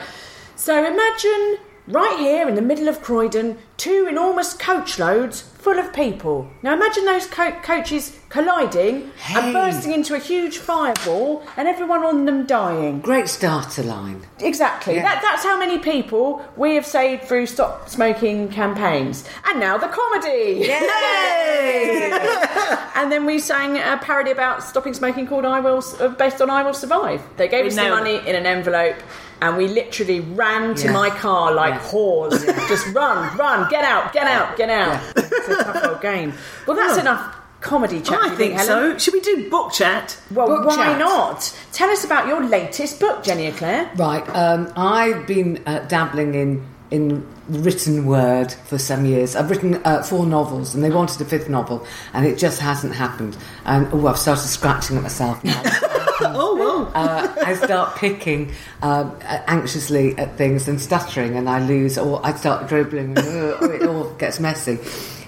[0.56, 5.92] "So imagine right here in the middle of Croydon, two enormous coach loads full of
[5.92, 6.48] people.
[6.62, 9.38] Now imagine those co- coaches colliding Hey.
[9.40, 13.00] and bursting into a huge fireball, and everyone on them dying.
[13.00, 14.22] Great starter line.
[14.38, 14.94] Exactly.
[14.94, 15.02] Yeah.
[15.02, 19.24] That, that's how many people we have saved through stop smoking campaigns.
[19.46, 20.66] And now the comedy.
[20.66, 22.10] Yay!
[22.94, 25.82] and then we sang a parody about stopping smoking called "I Will,"
[26.18, 28.96] based on "I Will Survive." They gave We us the money in an envelope.
[29.42, 30.92] And we literally ran to Yeah.
[30.92, 31.80] my car like Yeah.
[31.90, 32.68] whores.
[32.68, 35.00] Just run, run, get out, get out, get out.
[35.16, 36.34] It's a tough old game.
[36.66, 37.00] Well, that's Oh.
[37.00, 38.18] enough comedy chat.
[38.22, 38.92] I think Helen?
[38.92, 40.98] so should we do book chat Well, Book why chat.
[40.98, 41.52] not?
[41.72, 43.90] Tell us about your latest book, Jenny Eclair.
[43.96, 44.24] Right.
[44.34, 49.36] Um, I've been uh, dabbling in in written word for some years.
[49.36, 52.94] I've written uh, four novels, and they wanted a fifth novel, and it just hasn't
[52.94, 53.36] happened.
[53.64, 55.62] And oh, I've started scratching at myself now.
[56.22, 61.98] oh well uh, I start picking um, anxiously at things and stuttering, and I lose,
[61.98, 64.76] or I start dribbling, and uh, it all gets messy.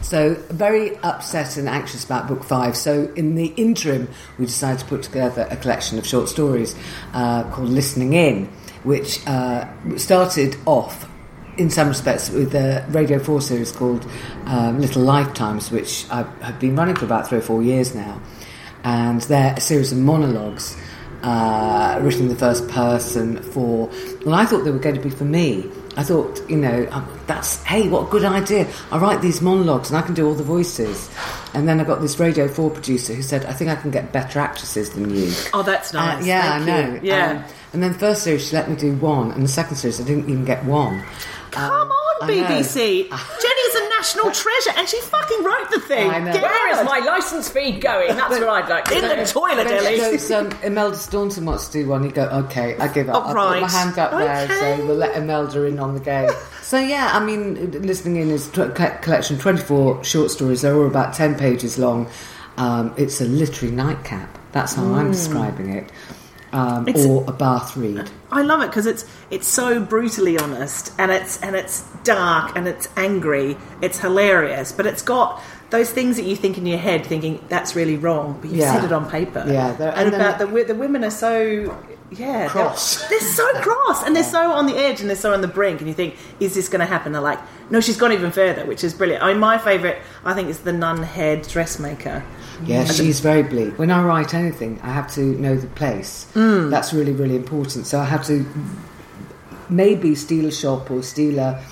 [0.03, 2.77] So, very upset and anxious about book five.
[2.77, 4.09] So, in the interim,
[4.39, 6.75] we decided to put together a collection of short stories
[7.15, 8.47] uh, called Listening In,
[8.83, 11.09] which uh, started off
[11.59, 14.07] in some respects with a Radio 4 series called
[14.47, 18.21] um, Little Lifetimes, which I have been running for about three or four years now.
[18.85, 20.77] And they're a series of monologues
[21.23, 23.89] uh, written in the first person for.
[24.27, 25.71] Well, I thought they were going to be for me.
[25.97, 28.67] I thought, you know, um, that's, hey, what a good idea.
[28.91, 31.11] I write these monologues and I can do all the voices.
[31.55, 34.11] And then I got this Radio 4 producer who said, I think I can get
[34.11, 35.31] better actresses than you.
[35.53, 36.93] oh that's nice Uh, yeah, Thank I you.
[36.95, 37.01] know.
[37.03, 39.77] yeah Um, and then the first series she let me do one, and the second
[39.77, 41.05] series I didn't even get one.
[41.53, 42.33] Come Um, on, I.
[42.33, 43.09] BBC.
[43.09, 46.11] Jenny is a national treasure, and she fucking wrote the thing.
[46.11, 46.33] I know.
[46.33, 48.09] Where is my licence fee going?
[48.17, 49.97] That's what I'd like to in the toilet, Ellie?
[49.99, 52.03] goes, um, Imelda Staunton wants to do one.
[52.05, 53.17] You go, okay, I give up.
[53.17, 54.79] Oh, I'll put my hand up there, Okay.
[54.79, 56.31] so we'll let Imelda in on the game.
[56.63, 60.63] so yeah, I mean, listening in is co- collection twenty four short stories.
[60.63, 62.09] They're all about ten pages long.
[62.57, 64.39] Um, it's a literary nightcap.
[64.53, 65.91] That's how I'm describing it.
[66.53, 68.11] Um, or a bath read.
[68.31, 72.69] I love it because it's it's so brutally honest, and it's and it's dark, and
[72.69, 77.07] it's angry, it's hilarious, but it's got those things that you think in your head,
[77.07, 78.75] thinking that's really wrong, but you Yeah.
[78.75, 79.45] said it on paper.
[79.49, 81.75] Yeah, and, and about the the women are so.
[82.19, 82.49] Yeah, they're-
[83.09, 85.81] They're, so cross, and they're so on the edge, and they're so on the brink,
[85.81, 87.13] and you think, is this going to happen?
[87.13, 87.39] They're like,
[87.71, 89.23] no, she's gone even further, which is brilliant.
[89.23, 92.23] I mean, my favourite, I think, is the Nunhead dressmaker.
[92.65, 93.79] Yeah, she's very bleak.
[93.79, 96.27] When I write anything, I have to know the place.
[96.35, 96.71] Mm.
[96.71, 97.87] That's really, really important.
[97.87, 98.45] So I have to
[99.69, 101.63] maybe steal a shop or steal a.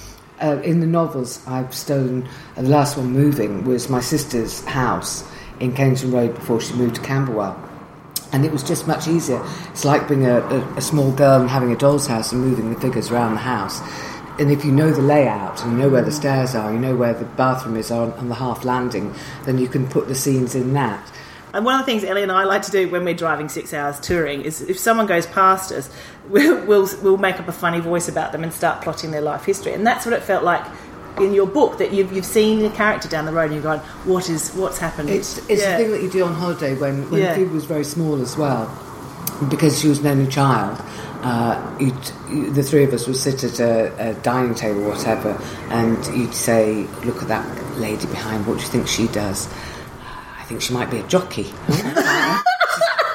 [0.43, 2.27] Uh, in the novels, I've stolen.
[2.57, 5.23] Uh, the last one, Moving, was my sister's house
[5.61, 7.63] in Kennington Road before she moved to Camberwell.
[8.33, 9.45] And it was just much easier.
[9.71, 12.73] It's like being a, a, a small girl and having a doll's house and moving
[12.73, 13.81] the figures around the house.
[14.39, 16.95] And if you know the layout and you know where the stairs are, you know
[16.97, 19.15] where the bathroom is on, on the half landing,
[19.45, 21.13] then you can put the scenes in that.
[21.53, 23.75] And one of the things Ellie and I like to do when we're driving six
[23.75, 25.91] hours touring is if someone goes past us,
[26.29, 29.45] we'll, we'll, we'll make up a funny voice about them and start plotting their life
[29.45, 29.73] history.
[29.73, 30.65] And that's what it felt like
[31.19, 33.81] in your book that you've, you've seen the character down the road and you're going,
[34.05, 35.11] what is what's happened?
[35.11, 35.77] It's, it's Yeah.
[35.77, 37.35] the thing that you do on holiday when, when Yeah.
[37.35, 38.67] Phoebe was very small as well,
[39.49, 40.81] because she was an only child.
[41.23, 44.89] Uh, you'd, you, the three of us would sit at a, a dining table, or
[44.91, 48.47] whatever, and you'd say, "Look at that lady behind.
[48.47, 49.47] What do you think she does?
[50.39, 51.45] I think she might be a jockey.
[51.67, 51.77] she's,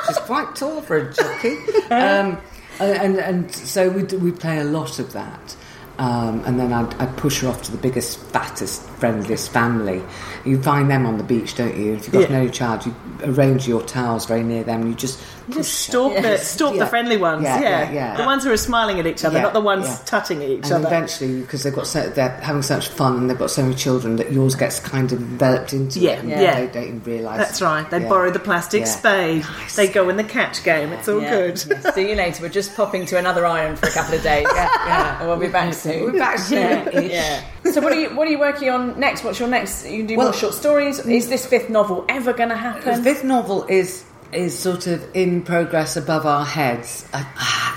[0.08, 1.58] she's quite tall for a jockey."
[1.90, 2.38] Um,
[2.80, 5.56] and, and so we we play a lot of that.
[5.98, 10.02] Um, and then I'd, I'd push her off to the biggest, fattest friendliest family.
[10.46, 11.94] You find them on the beach, don't you?
[11.94, 12.44] If you've got Yeah.
[12.44, 14.88] no child, you arrange your towels very near them.
[14.88, 16.48] You just Just stalk the Yes.
[16.50, 16.80] stalk Yeah.
[16.86, 17.44] the friendly ones.
[17.44, 18.18] Yeah, Yeah, yeah, yeah.
[18.18, 19.98] The ones who are smiling at each other, Yeah, not the ones yeah.
[20.04, 20.88] tutting at each and other.
[20.88, 23.76] eventually, because they've got so they're having so much fun and they've got so many
[23.76, 26.20] children, that yours gets kind of enveloped into Yeah, it.
[26.22, 26.56] and yeah.
[26.62, 27.38] They don't even realise.
[27.38, 27.88] That's right.
[27.92, 28.10] They Yeah.
[28.10, 28.86] borrow the plastic Yeah.
[28.88, 29.46] spade.
[29.48, 29.76] Oh, nice.
[29.76, 30.92] They go in the catch game.
[30.94, 31.30] It's all Yeah.
[31.30, 31.60] good.
[31.94, 32.42] See you later.
[32.42, 34.48] We're just popping to another island for a couple of days.
[34.56, 35.20] yeah.
[35.20, 36.02] And we'll be back soon.
[36.06, 36.90] We'll be back soon.
[36.92, 37.42] Yeah.
[37.72, 39.24] So what are you what are you working on next?
[39.24, 39.88] What's your next?
[39.88, 41.00] You do Well- more short stories.
[41.00, 42.98] Is this fifth novel ever going to happen?
[42.98, 47.06] The fifth novel is is sort of in progress above our heads.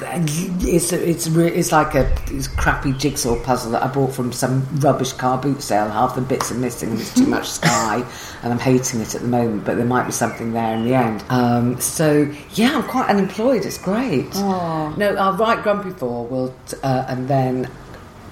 [0.01, 5.13] It's it's it's like a it's crappy jigsaw puzzle that I bought from some rubbish
[5.13, 5.89] car boot sale.
[5.89, 8.05] Half the bits are missing, and it's too much sky,
[8.43, 9.65] and I'm hating it at the moment.
[9.65, 11.25] But there might be something there in the end.
[11.29, 13.65] Um, so yeah, I'm quite unemployed.
[13.65, 14.33] It's great.
[14.35, 16.27] No, I'll write Grumpy Four.
[16.27, 17.69] Will uh, and then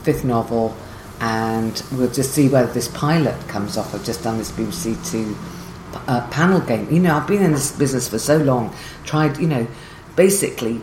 [0.03, 0.77] fifth novel,
[1.21, 3.95] and we'll just see whether this pilot comes off.
[3.95, 5.37] I've just done this BBC Two
[6.07, 6.91] uh, panel game.
[6.91, 8.75] You know, I've been in this business for so long,
[9.05, 9.67] tried, you know,
[10.15, 10.81] basically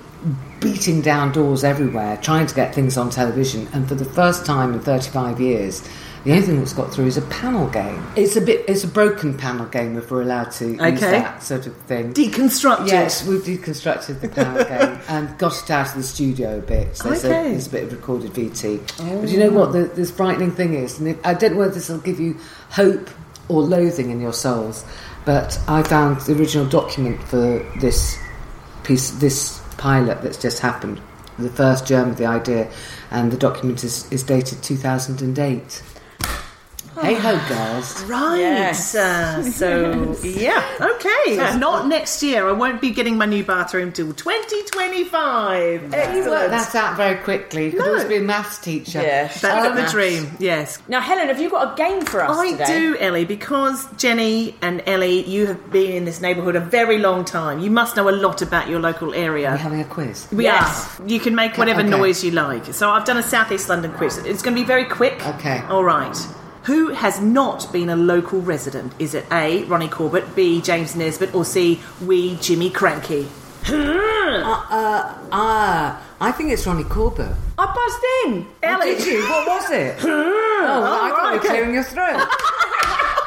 [0.59, 4.73] beating down doors everywhere, trying to get things on television, and for the first time
[4.73, 5.87] in 35 years,
[6.23, 8.01] the only thing that's got through is a panel game.
[8.15, 11.67] It's a bit, it's a broken panel game if we're allowed to use that sort
[11.67, 12.13] of thing.
[12.13, 12.87] Deconstructed.
[12.87, 16.95] Yes, we've deconstructed the panel game and got it out of the studio a bit.
[16.95, 17.51] So there's, a, Okay.
[17.51, 19.21] there's a bit of recorded VT.
[19.21, 19.49] But you oh.
[19.49, 19.73] know what?
[19.73, 22.37] The, this frightening thing is, and if, I don't know whether this will give you
[22.69, 23.09] hope
[23.49, 24.85] or loathing in your souls,
[25.25, 28.17] but I found the original document for this
[28.83, 31.01] piece, this pilot that's just happened,
[31.37, 32.71] the first germ of the idea,
[33.11, 35.83] and the document is, is dated 2008.
[37.01, 38.03] Hey ho, girls.
[38.03, 38.37] Right.
[38.37, 38.93] Yes.
[38.93, 40.63] Uh, so yeah.
[40.79, 41.57] Okay.
[41.57, 42.47] Not next year.
[42.47, 45.81] I won't be getting my new bathroom till 2025.
[45.83, 46.51] You worked Excellent.
[46.51, 47.65] that out very quickly.
[47.65, 47.87] You could No.
[47.87, 49.01] always be a maths teacher.
[49.01, 49.41] Yes.
[49.41, 50.31] Back Um, of the dream.
[50.39, 50.77] Yes.
[50.87, 52.65] Now, Helen, have you got a game for us I today?
[52.65, 57.25] do, Ellie, because Jenny and Ellie, you have been in this neighbourhood a very long
[57.25, 57.59] time.
[57.59, 59.49] You must know a lot about your local area.
[59.49, 60.27] We're having a quiz.
[60.31, 60.99] We Yes.
[60.99, 61.07] are.
[61.07, 61.89] You can make whatever Okay.
[61.89, 62.71] noise you like.
[62.73, 64.17] So I've done a South East London quiz.
[64.19, 65.25] It's going to be very quick.
[65.35, 65.63] Okay.
[65.69, 66.15] All right.
[66.63, 68.93] Who has not been a local resident?
[68.97, 69.63] Is it A.
[69.65, 70.61] Ronnie Corbett, B.
[70.61, 71.81] James Nesbitt, or C.
[72.05, 73.27] Wee Jimmy Krankie?
[75.31, 77.35] Ah, I think it's Ronnie Corbett.
[77.57, 78.03] I buzzed
[78.37, 78.45] in.
[78.45, 78.95] Oh, Ellie.
[78.95, 79.21] Did you?
[79.23, 79.99] What was it?
[80.03, 80.65] Hmm.
[80.65, 82.15] oh, well, I thought you were clearing your throat.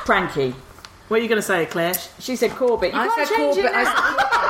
[0.07, 0.55] Krankie.
[1.09, 1.93] What are you going to say, Claire?
[2.19, 2.95] She said Corbett.
[2.95, 3.73] You I can't said change Corbett.
[3.73, 4.46] it now.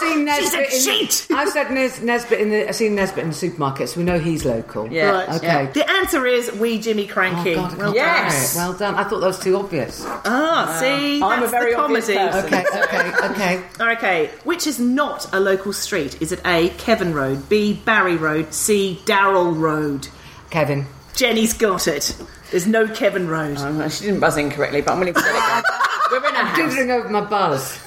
[0.00, 0.50] I, I've seen Nesbitt.
[0.50, 1.26] said in, sheet.
[1.30, 2.68] I've said Nes, Nesbitt in the.
[2.68, 4.90] I've seen Nesbitt in the supermarket, so we know he's local.
[4.92, 5.10] Yeah.
[5.10, 5.28] Right.
[5.36, 5.66] Okay.
[5.72, 7.54] The answer is Wee Jimmy Oh Krankie.
[7.54, 7.94] God, well can't done.
[7.94, 8.56] Yes.
[8.56, 8.94] Well done.
[8.94, 10.02] I thought that was too obvious.
[10.06, 12.30] Ah, see, I'm a very the obvious comedy.
[12.32, 12.54] person.
[12.54, 13.64] Okay, okay, okay.
[13.94, 16.20] Okay, which is not a local street?
[16.20, 16.70] Is it A.
[16.78, 17.74] Kevin Road, B.
[17.84, 19.00] Barry Road, C.
[19.04, 20.08] Darrell Road?
[20.50, 20.86] Kevin.
[21.14, 22.16] Jenny's got it.
[22.50, 23.56] There's no Kevin Road.
[23.58, 25.76] Oh, she didn't buzz in correctly, but I'm willing to let it go.
[26.20, 26.56] We're in a house.
[26.56, 27.78] Dithering over my buzz.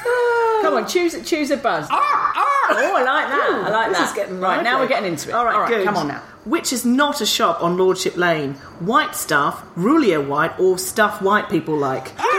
[0.61, 1.87] Come on, choose choose a buzz.
[1.89, 2.43] Ah, ah.
[2.69, 3.49] Oh, I like that.
[3.49, 3.89] I like that.
[3.89, 4.07] This that.
[4.09, 5.33] is getting right now, we're getting into it.
[5.33, 5.85] All right, good.
[5.85, 6.21] Come on now.
[6.45, 8.53] Which is not a shop on Lordship Lane?
[8.79, 12.11] White stuff, Rullier white, or stuff white people like?
[12.17, 12.33] Ah!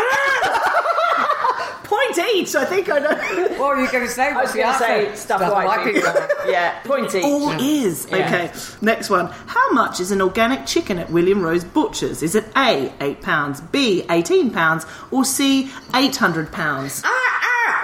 [1.85, 2.55] Point each.
[2.55, 3.15] I think I know.
[3.59, 4.29] What are you going to say?
[4.31, 6.13] I was going to say stuff, white, people.
[6.51, 7.23] yeah, pointy.
[7.23, 8.17] All is Yeah.
[8.27, 8.53] okay.
[8.83, 9.27] Next one.
[9.47, 12.23] How much is an organic chicken at William Rose Butchers?
[12.23, 17.03] Is it A eight pounds, B eighteen pounds, or C eight hundred pounds?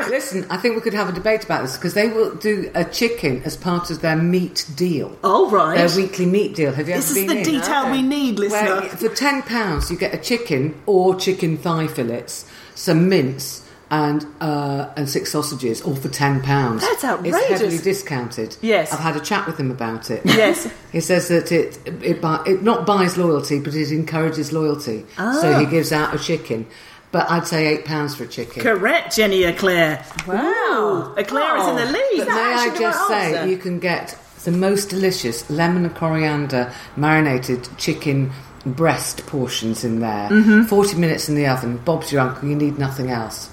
[0.09, 2.85] Listen, I think we could have a debate about this because they will do a
[2.85, 5.17] chicken as part of their meat deal.
[5.25, 5.77] All right.
[5.77, 6.73] Their weekly meat deal.
[6.73, 7.61] Have you This ever is been the in?
[7.61, 8.81] detail we need, listener.
[8.81, 14.27] Where for ten pounds you get a chicken or chicken thigh fillets, some mince, and
[14.41, 16.83] uh, and six sausages, all for ten pounds.
[16.83, 17.41] That's outrageous.
[17.43, 18.57] It's heavily discounted.
[18.63, 18.93] Yes.
[18.93, 20.23] I've had a chat with him about it.
[20.25, 20.69] Yes.
[20.93, 25.01] he says that it it, buy, it not buys loyalty, but it encourages loyalty.
[25.17, 25.23] So
[25.55, 25.59] Ah.
[25.61, 26.67] he gives out a chicken,
[27.15, 28.61] but I'd say eight pounds for a chicken.
[28.61, 30.05] Correct, Jenny Eclair.
[30.27, 31.13] Wow.
[31.13, 32.19] Ooh, Eclair is in the lead.
[32.19, 33.49] But may I just say, answer?
[33.49, 38.33] you can get the most delicious lemon and coriander marinated chicken
[38.67, 40.29] breast portions in there.
[40.29, 40.63] Mm-hmm.
[40.65, 41.77] 40 minutes in the oven.
[41.85, 43.49] Bob's your uncle, you need nothing else.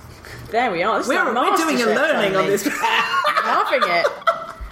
[0.50, 0.98] There we are.
[0.98, 2.66] This is We're, like we're doing a learning on this.
[3.46, 4.08] Loving it.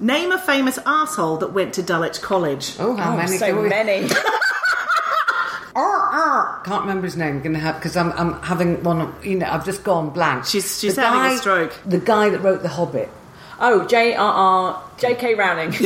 [0.02, 2.76] Name a famous asshole that went to Dulwich College.
[2.80, 4.10] Oh, how Oh, many so can we- many.
[6.70, 7.42] Can't remember his name.
[7.42, 9.12] Going to have because I'm, I'm having one.
[9.24, 10.46] You know, I've just gone blank.
[10.46, 11.74] She's- she's The having a guy- stroke.
[11.86, 13.10] The guy that wrote The Hobbit.
[13.60, 14.82] Oh, J.R.R.
[15.00, 15.34] J.K.
[15.36, 15.72] Rowling.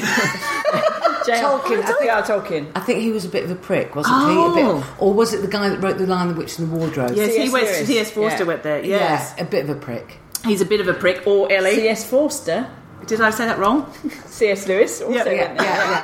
[1.23, 2.21] Tolkien, I think- J.R.
[2.21, 2.71] Tolkien.
[2.75, 4.35] I think he was a bit of a prick, wasn't he?
[4.35, 4.53] A Oh.
[4.79, 7.13] bit, or was it the guy that wrote The Lion, the Witch, and the Wardrobe?
[7.15, 7.67] Yes, he went.
[7.69, 8.11] C.S.
[8.11, 8.47] Forster Yeah.
[8.47, 8.83] went there.
[8.83, 10.17] Yes, Yeah, a bit of a prick.
[10.45, 11.25] he's a bit of a prick.
[11.25, 11.75] Or Ellie.
[11.75, 12.03] C.S.
[12.09, 12.69] Forster.
[13.07, 13.91] Did I say that wrong?
[14.25, 14.67] C.S.
[14.67, 15.01] Lewis.
[15.01, 16.01] Also Yeah, Yeah, yeah,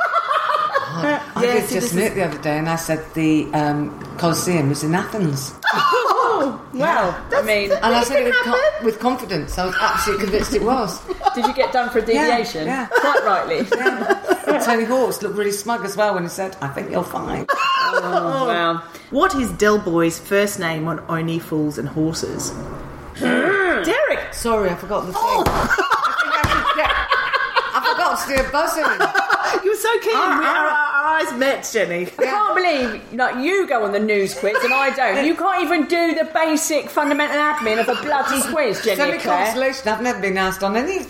[1.04, 1.32] yeah.
[1.36, 4.00] I Yeah, did see, just this admit the other day, and I said the um,
[4.18, 5.54] Colosseum was in Athens.
[6.74, 9.58] Well, I mean, And I said it with, co- with confidence.
[9.58, 11.02] I was absolutely convinced it was.
[11.36, 12.66] did you get done for a deviation?
[12.68, 12.88] yeah.
[12.88, 13.68] Quite rightly.
[14.50, 17.48] And Tony Hawks looked really smug as well when he said, I think you'll find.
[17.52, 18.84] Oh, wow.
[19.12, 22.52] What is Del Boy's first name on Only Fools and Horses?
[23.20, 24.34] Derek!
[24.34, 25.22] Sorry, I forgot the thing.
[25.22, 27.19] I think I
[28.18, 28.40] should get.
[28.40, 29.08] I forgot to do a buzzing.
[29.64, 30.14] You were so keen.
[30.16, 31.02] Ah, We- our, ah.
[31.02, 32.06] our eyes met, Jenny.
[32.06, 35.26] I can't believe like you go on the news quiz and I don't.
[35.26, 39.46] You can't even do the basic fundamental admin of a bloody quiz, Jenny Semi Claire.
[39.46, 39.88] consolation.
[39.88, 41.00] I've never been asked on any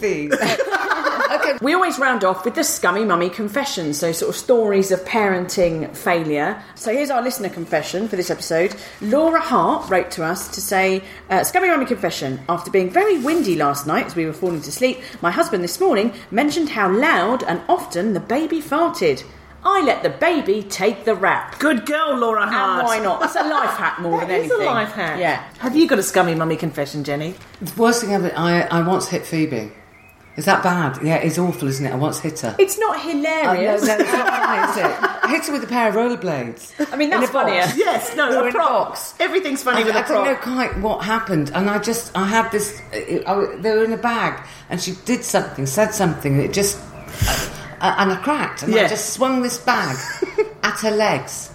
[1.39, 1.55] of these.
[1.55, 1.65] okay.
[1.65, 5.95] We always round off with the scummy mummy confession, so sort of stories of parenting
[5.95, 6.61] failure.
[6.75, 8.75] So here's our listener confession for this episode.
[9.01, 12.39] Laura Hart wrote to us to say, uh, "Scummy mummy confession.
[12.49, 15.79] After being very windy last night as we were falling to sleep, my husband this
[15.79, 19.23] morning mentioned how loud and often the baby farted.
[19.61, 22.79] I let the baby take the rap." Good girl, Laura Hart.
[22.79, 23.19] And why not?
[23.19, 24.67] That's a life hack more than That is anything.
[24.67, 25.19] a life hack.
[25.19, 25.43] Yeah.
[25.59, 27.35] Have you got a scummy mummy confession, Jenny?
[27.61, 29.73] The worst thing ever, I, I once hit Phoebe.
[30.39, 30.99] Is that bad?
[31.03, 31.91] Yeah, it's awful, isn't it?
[31.91, 32.55] I once hit her.
[32.57, 33.85] It's not Oh, no, hilarious.
[33.85, 35.03] no, it's not funny, is it?
[35.23, 36.93] I hit her with a pair of rollerblades.
[36.93, 37.45] I mean, that's a box.
[37.49, 37.67] funnier.
[37.75, 38.87] Yes, no, We were a in a prop.
[38.89, 39.13] box.
[39.19, 42.25] Everything's funny I, with a I didn't know quite what happened, and I just I
[42.25, 42.81] had this.
[42.93, 46.53] I, I- they were in a bag, and she did something, said something, and it
[46.53, 46.79] just
[47.81, 48.83] uh, and I cracked, and Yeah.
[48.83, 49.97] I just swung this bag
[50.63, 51.51] at her legs,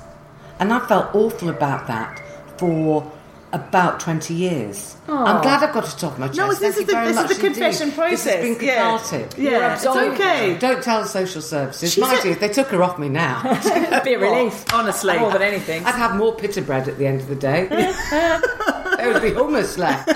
[0.60, 2.20] and I felt awful about that
[2.58, 3.10] for
[3.54, 4.96] about twenty years.
[5.06, 6.38] I'm glad I've got it off my chest.
[6.38, 8.10] No, this Thank is the- this is the confession indeed.
[8.12, 8.62] This has been process.
[8.62, 8.98] Yeah.
[8.98, 9.38] cathartic.
[9.38, 10.56] Yeah, it's okay.
[10.58, 11.92] Don't tell the social services.
[11.92, 14.64] She Mind said- you, they took her off me now, It'd Be a relief.
[14.72, 15.18] Honestly.
[15.18, 15.84] More than anything.
[15.84, 17.66] I'd have more pita bread at the end of the day.
[17.70, 20.08] there would be hummus left.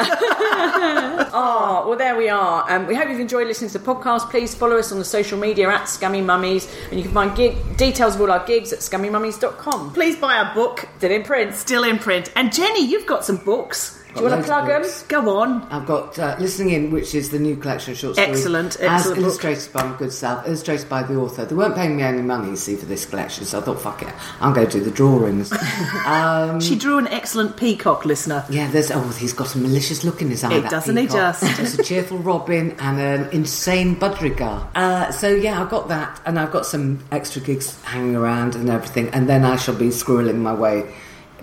[1.30, 2.68] Oh, well, there we are.
[2.70, 4.30] Um, we hope you've enjoyed listening to the podcast.
[4.30, 7.76] Please follow us on the social media at Scummy Mummies, and you can find gig-
[7.76, 9.92] details of all our gigs at scummymummies.com.
[9.92, 11.54] Please buy our book, Still in print.
[11.54, 12.32] still in print.
[12.34, 13.97] And Jenny, you've got some books.
[14.18, 14.84] Do you want to plug them?
[15.08, 15.62] Go on.
[15.70, 18.30] I've got uh, Listening In, which is the new collection of short stories.
[18.36, 19.24] Excellent, As excellent book.
[19.24, 21.44] illustrated by my good self, illustrated by the author.
[21.44, 24.02] They weren't paying me any money, you see, for this collection, so I thought, fuck
[24.02, 24.08] it,
[24.40, 25.52] I'm going to do the drawings.
[26.06, 28.44] um, She drew an excellent peacock listener.
[28.50, 30.54] yeah, there's, oh, he's got a malicious look in his eye.
[30.54, 31.40] It doesn't he just?
[31.56, 34.66] There's a cheerful robin and an insane budgerigar.
[34.74, 38.68] Uh, so, yeah, I've got that, and I've got some extra gigs hanging around and
[38.68, 40.92] everything, and then I shall be squirreling my way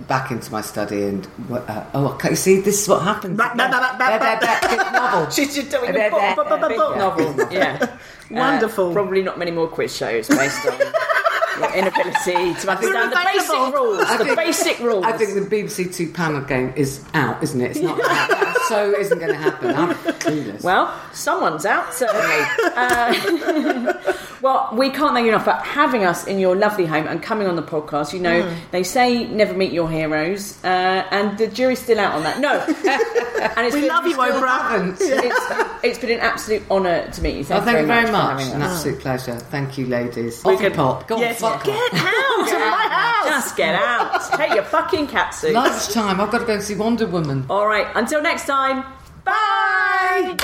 [0.07, 5.29] back into my study and uh, oh okay, you see this is what happens novel
[5.31, 6.97] She's just doing a book, ba- book, book, ba- book, ba- book.
[6.97, 7.97] Novel, yeah.
[8.31, 8.89] Wonderful.
[8.89, 10.77] Uh, probably not many more quiz shows based on
[11.59, 14.01] your inability to understand the basic rules.
[14.01, 15.05] I The think- basic rules.
[15.05, 17.71] I think the BBC Two panel game is out, isn't it?
[17.71, 17.97] It's not.
[17.97, 19.75] that so isn't going to happen.
[19.75, 20.63] I'm clueless.
[20.63, 22.45] Well, someone's out, certainly.
[22.75, 23.93] uh,
[24.41, 27.47] well, we can't thank you enough for having us in your lovely home and coming
[27.47, 28.13] on the podcast.
[28.13, 28.55] You know, Mm.
[28.71, 32.39] they say never meet your heroes, uh, and the jury's still out on that.
[32.39, 32.59] No.
[32.59, 34.61] and it's We been, love you, Oprah.
[34.61, 35.01] haven't.
[35.25, 37.41] It's, it's been an absolute honour to meet you.
[37.41, 38.39] Oh, Thank, thank you very for much.
[38.41, 39.35] having An absolute pleasure.
[39.37, 40.43] Thank you, ladies.
[40.45, 41.07] Off gonna- pop.
[41.07, 41.93] Go on, Yes, fuck get off.
[41.93, 43.25] out of my house.
[43.27, 44.21] Just get out.
[44.37, 45.53] Take your fucking catsuit.
[45.53, 46.19] Lunchtime.
[46.19, 47.45] I've got to go and see Wonder Woman.
[47.49, 47.87] All right.
[47.95, 48.54] Until next time.
[48.55, 48.83] Bye.
[49.25, 50.35] Bye.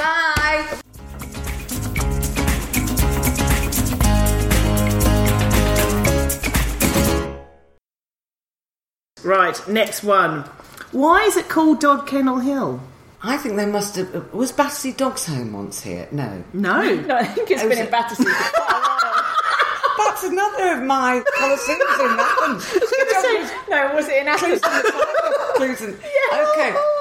[9.24, 10.42] Right, next one.
[10.92, 12.82] Why is it called Dog Kennel Hill?
[13.24, 14.34] I think they must have.
[14.34, 16.10] Was Battersea Dogs Home once here?
[16.12, 16.44] No.
[16.52, 16.82] No.
[17.08, 17.90] No, I think it's been in?
[17.90, 19.28] Battersea for quite a while.
[20.10, 22.82] That's another of my coliseums in Athens.
[23.70, 24.60] No, was it in Athens?
[25.56, 25.82] Clues
[26.34, 27.01] Okay.